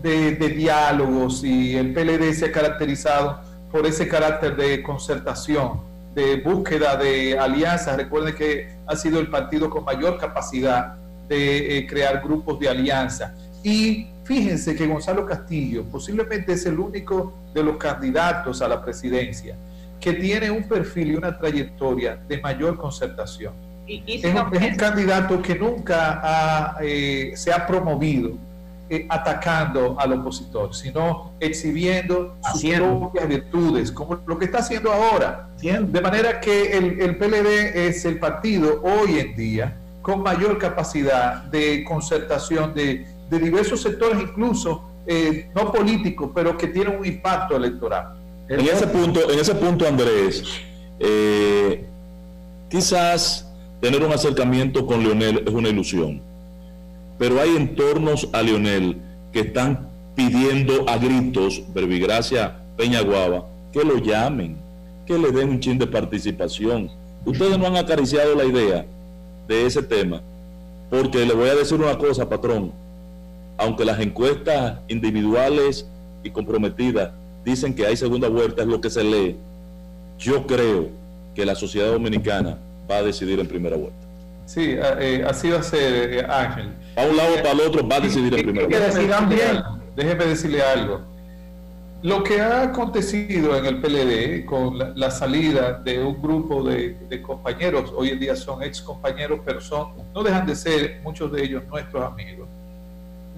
de, 0.02 0.32
diálogos 0.32 1.44
y 1.44 1.76
el 1.76 1.92
PLD 1.92 2.32
se 2.32 2.46
ha 2.46 2.52
caracterizado 2.52 3.40
por 3.70 3.86
ese 3.86 4.08
carácter 4.08 4.56
de 4.56 4.82
concertación, 4.82 5.82
de 6.14 6.36
búsqueda 6.36 6.96
de 6.96 7.38
alianzas. 7.38 7.94
Recuerden 7.98 8.34
que 8.34 8.68
ha 8.86 8.96
sido 8.96 9.20
el 9.20 9.28
partido 9.28 9.68
con 9.68 9.84
mayor 9.84 10.18
capacidad 10.18 10.94
de 11.28 11.76
eh, 11.76 11.86
crear 11.86 12.22
grupos 12.22 12.58
de 12.58 12.70
alianza. 12.70 13.34
Y 13.62 14.06
fíjense 14.24 14.74
que 14.74 14.86
Gonzalo 14.86 15.26
Castillo 15.26 15.84
posiblemente 15.84 16.54
es 16.54 16.64
el 16.64 16.80
único 16.80 17.34
de 17.52 17.62
los 17.62 17.76
candidatos 17.76 18.62
a 18.62 18.68
la 18.68 18.82
presidencia 18.82 19.54
que 20.00 20.14
tiene 20.14 20.50
un 20.50 20.66
perfil 20.66 21.08
y 21.12 21.16
una 21.16 21.38
trayectoria 21.38 22.16
de 22.26 22.40
mayor 22.40 22.78
concertación 22.78 23.69
es, 24.06 24.24
un, 24.24 24.76
candidato 24.76 25.42
que 25.42 25.56
nunca 25.56 26.76
eh, 26.80 27.32
se 27.34 27.52
ha 27.52 27.66
promovido 27.66 28.32
eh, 28.88 29.06
atacando 29.08 29.98
al 29.98 30.12
opositor, 30.12 30.74
sino 30.74 31.32
exhibiendo 31.40 32.36
sus 32.52 32.62
propias 32.62 33.28
virtudes, 33.28 33.92
como 33.92 34.20
lo 34.26 34.38
que 34.38 34.44
está 34.46 34.58
haciendo 34.58 34.92
ahora. 34.92 35.48
De 35.60 36.00
manera 36.00 36.40
que 36.40 36.76
el, 36.76 37.16
PLD 37.16 37.86
es 37.88 38.04
el 38.04 38.18
partido 38.18 38.80
hoy 38.82 39.18
en 39.18 39.36
día 39.36 39.76
con 40.02 40.22
mayor 40.22 40.58
capacidad 40.58 41.44
de 41.44 41.84
concertación 41.84 42.72
de, 42.74 43.06
diversos 43.28 43.82
sectores, 43.82 44.20
incluso 44.20 44.82
eh, 45.06 45.50
no 45.54 45.70
políticos, 45.70 46.30
pero 46.34 46.56
que 46.56 46.66
tienen 46.66 46.98
un 46.98 47.06
impacto 47.06 47.56
electoral. 47.56 48.16
En 48.48 48.60
ese 48.60 48.88
punto, 48.88 49.30
en 49.30 49.38
ese 49.38 49.54
punto 49.54 49.86
Andrés, 49.86 50.42
quizás 52.68 53.49
tener 53.80 54.02
un 54.04 54.12
acercamiento 54.12 54.86
con 54.86 55.02
Leonel 55.02 55.42
es 55.46 55.52
una 55.52 55.68
ilusión. 55.68 56.20
Pero 57.18 57.40
hay 57.40 57.56
entornos 57.56 58.28
a 58.32 58.42
Leonel 58.42 58.96
que 59.32 59.40
están 59.40 59.88
pidiendo 60.14 60.88
a 60.88 60.98
gritos, 60.98 61.62
Verbigracia 61.72 62.56
Peña 62.76 63.00
Guava, 63.00 63.46
que 63.72 63.84
lo 63.84 63.98
llamen, 63.98 64.56
que 65.06 65.18
le 65.18 65.30
den 65.30 65.50
un 65.50 65.60
chin 65.60 65.78
de 65.78 65.86
participación. 65.86 66.90
Ustedes 67.24 67.58
no 67.58 67.66
han 67.66 67.76
acariciado 67.76 68.34
la 68.34 68.44
idea 68.44 68.86
de 69.48 69.66
ese 69.66 69.82
tema, 69.82 70.22
porque 70.88 71.24
le 71.26 71.34
voy 71.34 71.48
a 71.48 71.54
decir 71.54 71.78
una 71.78 71.98
cosa, 71.98 72.28
patrón. 72.28 72.72
Aunque 73.58 73.84
las 73.84 74.00
encuestas 74.00 74.78
individuales 74.88 75.86
y 76.22 76.30
comprometidas 76.30 77.12
dicen 77.44 77.74
que 77.74 77.86
hay 77.86 77.96
segunda 77.96 78.28
vuelta, 78.28 78.62
es 78.62 78.68
lo 78.68 78.80
que 78.80 78.90
se 78.90 79.04
lee, 79.04 79.36
yo 80.18 80.46
creo 80.46 80.88
que 81.34 81.44
la 81.44 81.54
sociedad 81.54 81.92
dominicana 81.92 82.58
va 82.90 82.96
a 82.96 83.02
decidir 83.02 83.38
en 83.38 83.46
primera 83.46 83.76
vuelta. 83.76 84.06
Sí, 84.46 84.74
eh, 84.76 85.24
así 85.26 85.48
va 85.48 85.60
a 85.60 85.62
ser, 85.62 86.12
eh, 86.12 86.26
Ángel. 86.28 86.72
A 86.96 87.04
un 87.06 87.16
lado 87.16 87.34
o 87.34 87.36
para 87.36 87.52
el 87.52 87.60
otro 87.60 87.86
va 87.86 87.96
a 87.96 88.00
decidir 88.00 88.34
en 88.34 88.42
primera 88.42 88.66
vuelta. 88.66 89.78
Déjeme 89.94 90.24
decirle 90.24 90.62
algo. 90.62 91.00
Lo 92.02 92.24
que 92.24 92.40
ha 92.40 92.62
acontecido 92.62 93.54
en 93.56 93.66
el 93.66 93.80
PLD 93.80 94.46
con 94.46 94.78
la, 94.98 95.10
salida 95.10 95.74
de 95.74 96.02
un 96.02 96.20
grupo 96.20 96.62
de, 96.62 97.20
compañeros, 97.20 97.92
hoy 97.94 98.08
en 98.08 98.18
día 98.18 98.34
son 98.34 98.62
ex 98.62 98.80
compañeros, 98.80 99.40
pero 99.44 99.60
son, 99.60 99.92
no 100.14 100.22
dejan 100.22 100.46
de 100.46 100.56
ser 100.56 101.00
muchos 101.02 101.30
de 101.30 101.44
ellos 101.44 101.62
nuestros 101.68 102.02
amigos. 102.02 102.48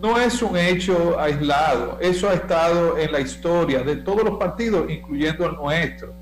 No 0.01 0.17
es 0.17 0.41
un 0.43 0.57
hecho 0.57 1.19
aislado, 1.19 1.99
eso 2.01 2.31
ha 2.31 2.35
estado 2.35 2.97
en 2.97 3.11
la 3.11 3.19
historia 3.19 3.83
de 3.83 3.97
todos 3.97 4.23
los 4.23 4.39
partidos, 4.39 4.89
incluyendo 4.89 5.45
el 5.45 5.57
nuestro. 5.57 6.15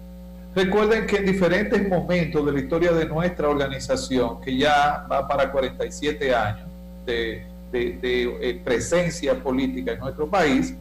Recuerden 0.55 1.07
que 1.07 1.17
en 1.19 1.27
diferentes 1.27 1.89
momentos 1.89 2.45
de 2.45 2.53
la 2.53 2.59
historia 2.59 2.93
de 2.93 3.07
nuestra 3.07 3.49
organización, 3.49 4.41
que 4.41 4.57
ya 4.57 5.07
va 5.11 5.27
para 5.29 5.51
47 5.53 6.35
años 6.35 6.69
de, 7.07 7.47
eh, 7.73 8.61
presencia 8.65 9.41
política 9.41 9.93
en 9.93 10.01
nuestro 10.01 10.29
país, 10.29 10.75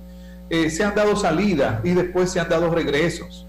eh, 0.49 0.71
se 0.71 0.83
han 0.83 0.95
dado 0.95 1.15
salidas 1.15 1.81
y 1.83 1.91
después 1.91 2.31
se 2.31 2.39
han 2.39 2.49
dado 2.49 2.73
regresos. 2.73 3.45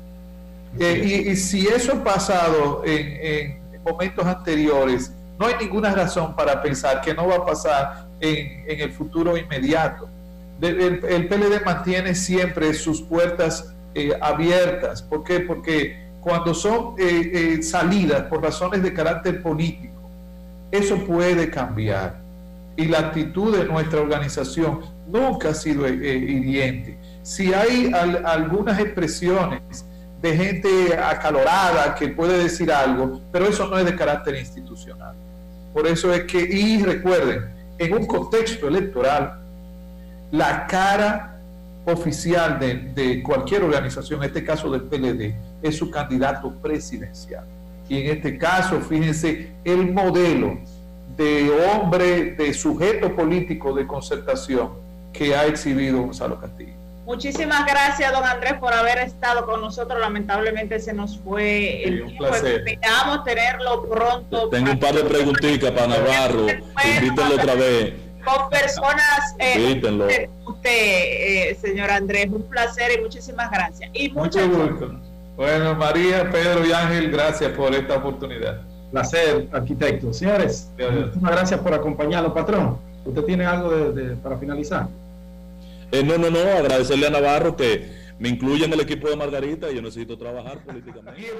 Eh, 0.78 1.24
y, 1.26 1.37
si 1.37 1.66
eso 1.66 1.94
ha 1.94 2.04
pasado 2.04 2.83
en, 2.85 3.59
momentos 3.83 4.26
anteriores, 4.26 5.12
no 5.38 5.46
hay 5.46 5.54
ninguna 5.59 5.90
razón 5.90 6.37
para 6.37 6.61
pensar 6.61 7.00
que 7.00 7.14
no 7.14 7.26
va 7.26 7.37
a 7.37 7.46
pasar 7.46 8.09
en, 8.20 8.78
el 8.78 8.92
futuro 8.92 9.38
inmediato. 9.38 10.06
El, 10.61 11.02
el, 11.02 11.28
PLD 11.28 11.64
mantiene 11.64 12.14
siempre 12.14 12.74
sus 12.74 13.00
puertas 13.00 13.74
abiertas. 14.20 15.00
¿Por 15.02 15.24
qué? 15.24 15.40
Porque 15.40 16.10
cuando 16.20 16.54
son 16.54 16.94
eh, 16.98 17.30
eh, 17.33 17.62
salidas 17.62 18.22
por 18.24 18.42
razones 18.42 18.83
de 18.83 18.92
carácter 18.92 19.42
político, 19.42 19.94
eso 20.70 20.98
puede 21.04 21.50
cambiar. 21.50 22.20
Y 22.76 22.87
la 22.87 22.98
actitud 22.98 23.56
de 23.56 23.64
nuestra 23.64 24.00
organización 24.00 24.80
nunca 25.09 25.50
ha 25.50 25.54
sido 25.54 25.87
eh, 25.87 25.92
hiriente. 25.94 26.98
Si 27.22 27.52
hay 27.52 27.92
algunas 28.24 28.78
expresiones 28.78 29.85
de 30.22 30.37
gente 30.37 30.96
acalorada 30.96 31.94
que 31.94 32.09
puede 32.09 32.42
decir 32.42 32.70
algo, 32.70 33.20
pero 33.33 33.46
eso 33.46 33.66
no 33.66 33.78
es 33.78 33.85
de 33.85 33.96
carácter 33.96 34.37
institucional. 34.37 35.14
Por 35.72 35.87
eso 35.87 36.12
es 36.12 36.24
que, 36.24 36.40
y 36.40 36.83
recuerden, 36.83 37.44
en 37.78 37.94
un 37.94 38.06
contexto 38.06 38.68
electoral, 38.68 39.40
la 40.30 40.66
cara 40.66 41.29
oficial 41.84 42.58
de, 42.58 42.74
de, 42.74 43.22
cualquier 43.22 43.64
organización, 43.64 44.22
en 44.22 44.28
este 44.28 44.44
caso 44.44 44.70
del 44.70 44.82
PLD, 44.82 45.34
es 45.62 45.76
su 45.76 45.90
candidato 45.90 46.52
presidencial. 46.62 47.44
Y 47.88 48.02
en 48.02 48.16
este 48.16 48.38
caso, 48.38 48.80
fíjense, 48.80 49.50
el 49.64 49.92
modelo 49.92 50.58
de 51.16 51.50
hombre, 51.50 52.32
de 52.32 52.54
sujeto 52.54 53.14
político 53.14 53.74
de 53.74 53.86
concertación 53.86 54.70
que 55.12 55.34
ha 55.34 55.46
exhibido 55.46 56.02
Gonzalo 56.02 56.40
Castillo. 56.40 56.74
Muchísimas 57.04 57.66
gracias, 57.66 58.12
don 58.12 58.22
Andrés, 58.22 58.54
por 58.60 58.72
haber 58.72 58.98
estado 58.98 59.44
con 59.44 59.60
nosotros. 59.60 59.98
Lamentablemente 59.98 60.78
se 60.78 60.92
nos 60.92 61.18
fue 61.18 61.82
el 61.82 62.06
tiempo. 62.06 62.26
Esperamos 62.26 63.24
tenerlo 63.24 63.88
pronto. 63.88 64.48
Tengo 64.48 64.70
un 64.70 64.78
par 64.78 64.94
de 64.94 65.02
preguntitas 65.02 65.72
para 65.72 65.88
Navarro. 65.88 66.46
Invítenlo 67.00 67.34
otra 67.34 67.54
vez. 67.56 67.94
Con 68.24 68.50
personas. 68.50 69.35
Eh, 69.38 70.28
usted, 70.46 70.70
eh, 70.70 71.59
señor 71.61 71.90
Andrés, 71.90 72.28
un 72.30 72.42
placer 72.42 72.98
y 72.98 73.02
muchísimas 73.02 73.50
gracias. 73.50 73.90
Y 73.92 74.11
Mucho 74.11 74.46
gusto. 74.48 75.00
Bueno, 75.37 75.74
María, 75.74 76.30
Pedro 76.30 76.66
y 76.66 76.72
Ángel, 76.72 77.11
gracias 77.11 77.52
por 77.52 77.74
esta 77.74 77.96
oportunidad. 77.96 78.61
Placer, 78.90 79.48
arquitecto. 79.52 80.12
Señores, 80.12 80.70
muchísimas 80.78 81.33
gracias 81.33 81.61
por 81.61 81.72
acompañarnos, 81.72 82.33
patrón. 82.33 82.78
¿Usted 83.04 83.22
tiene 83.24 83.46
algo 83.46 83.94
para 84.22 84.37
finalizar? 84.37 84.88
Eh, 85.92 86.04
no, 86.04 86.18
no, 86.18 86.30
no, 86.30 86.38
agradecerle 86.38 87.06
a 87.06 87.11
Navarro 87.11 87.56
que 87.56 87.90
me 88.18 88.28
incluya 88.28 88.66
en 88.66 88.72
el 88.72 88.80
equipo 88.80 89.09
de 89.09 89.16
Margarita 89.16 89.70
y 89.70 89.76
yo 89.76 89.83
necesito 89.83 90.16
trabajar 90.16 90.59
políticamente. 90.64 91.33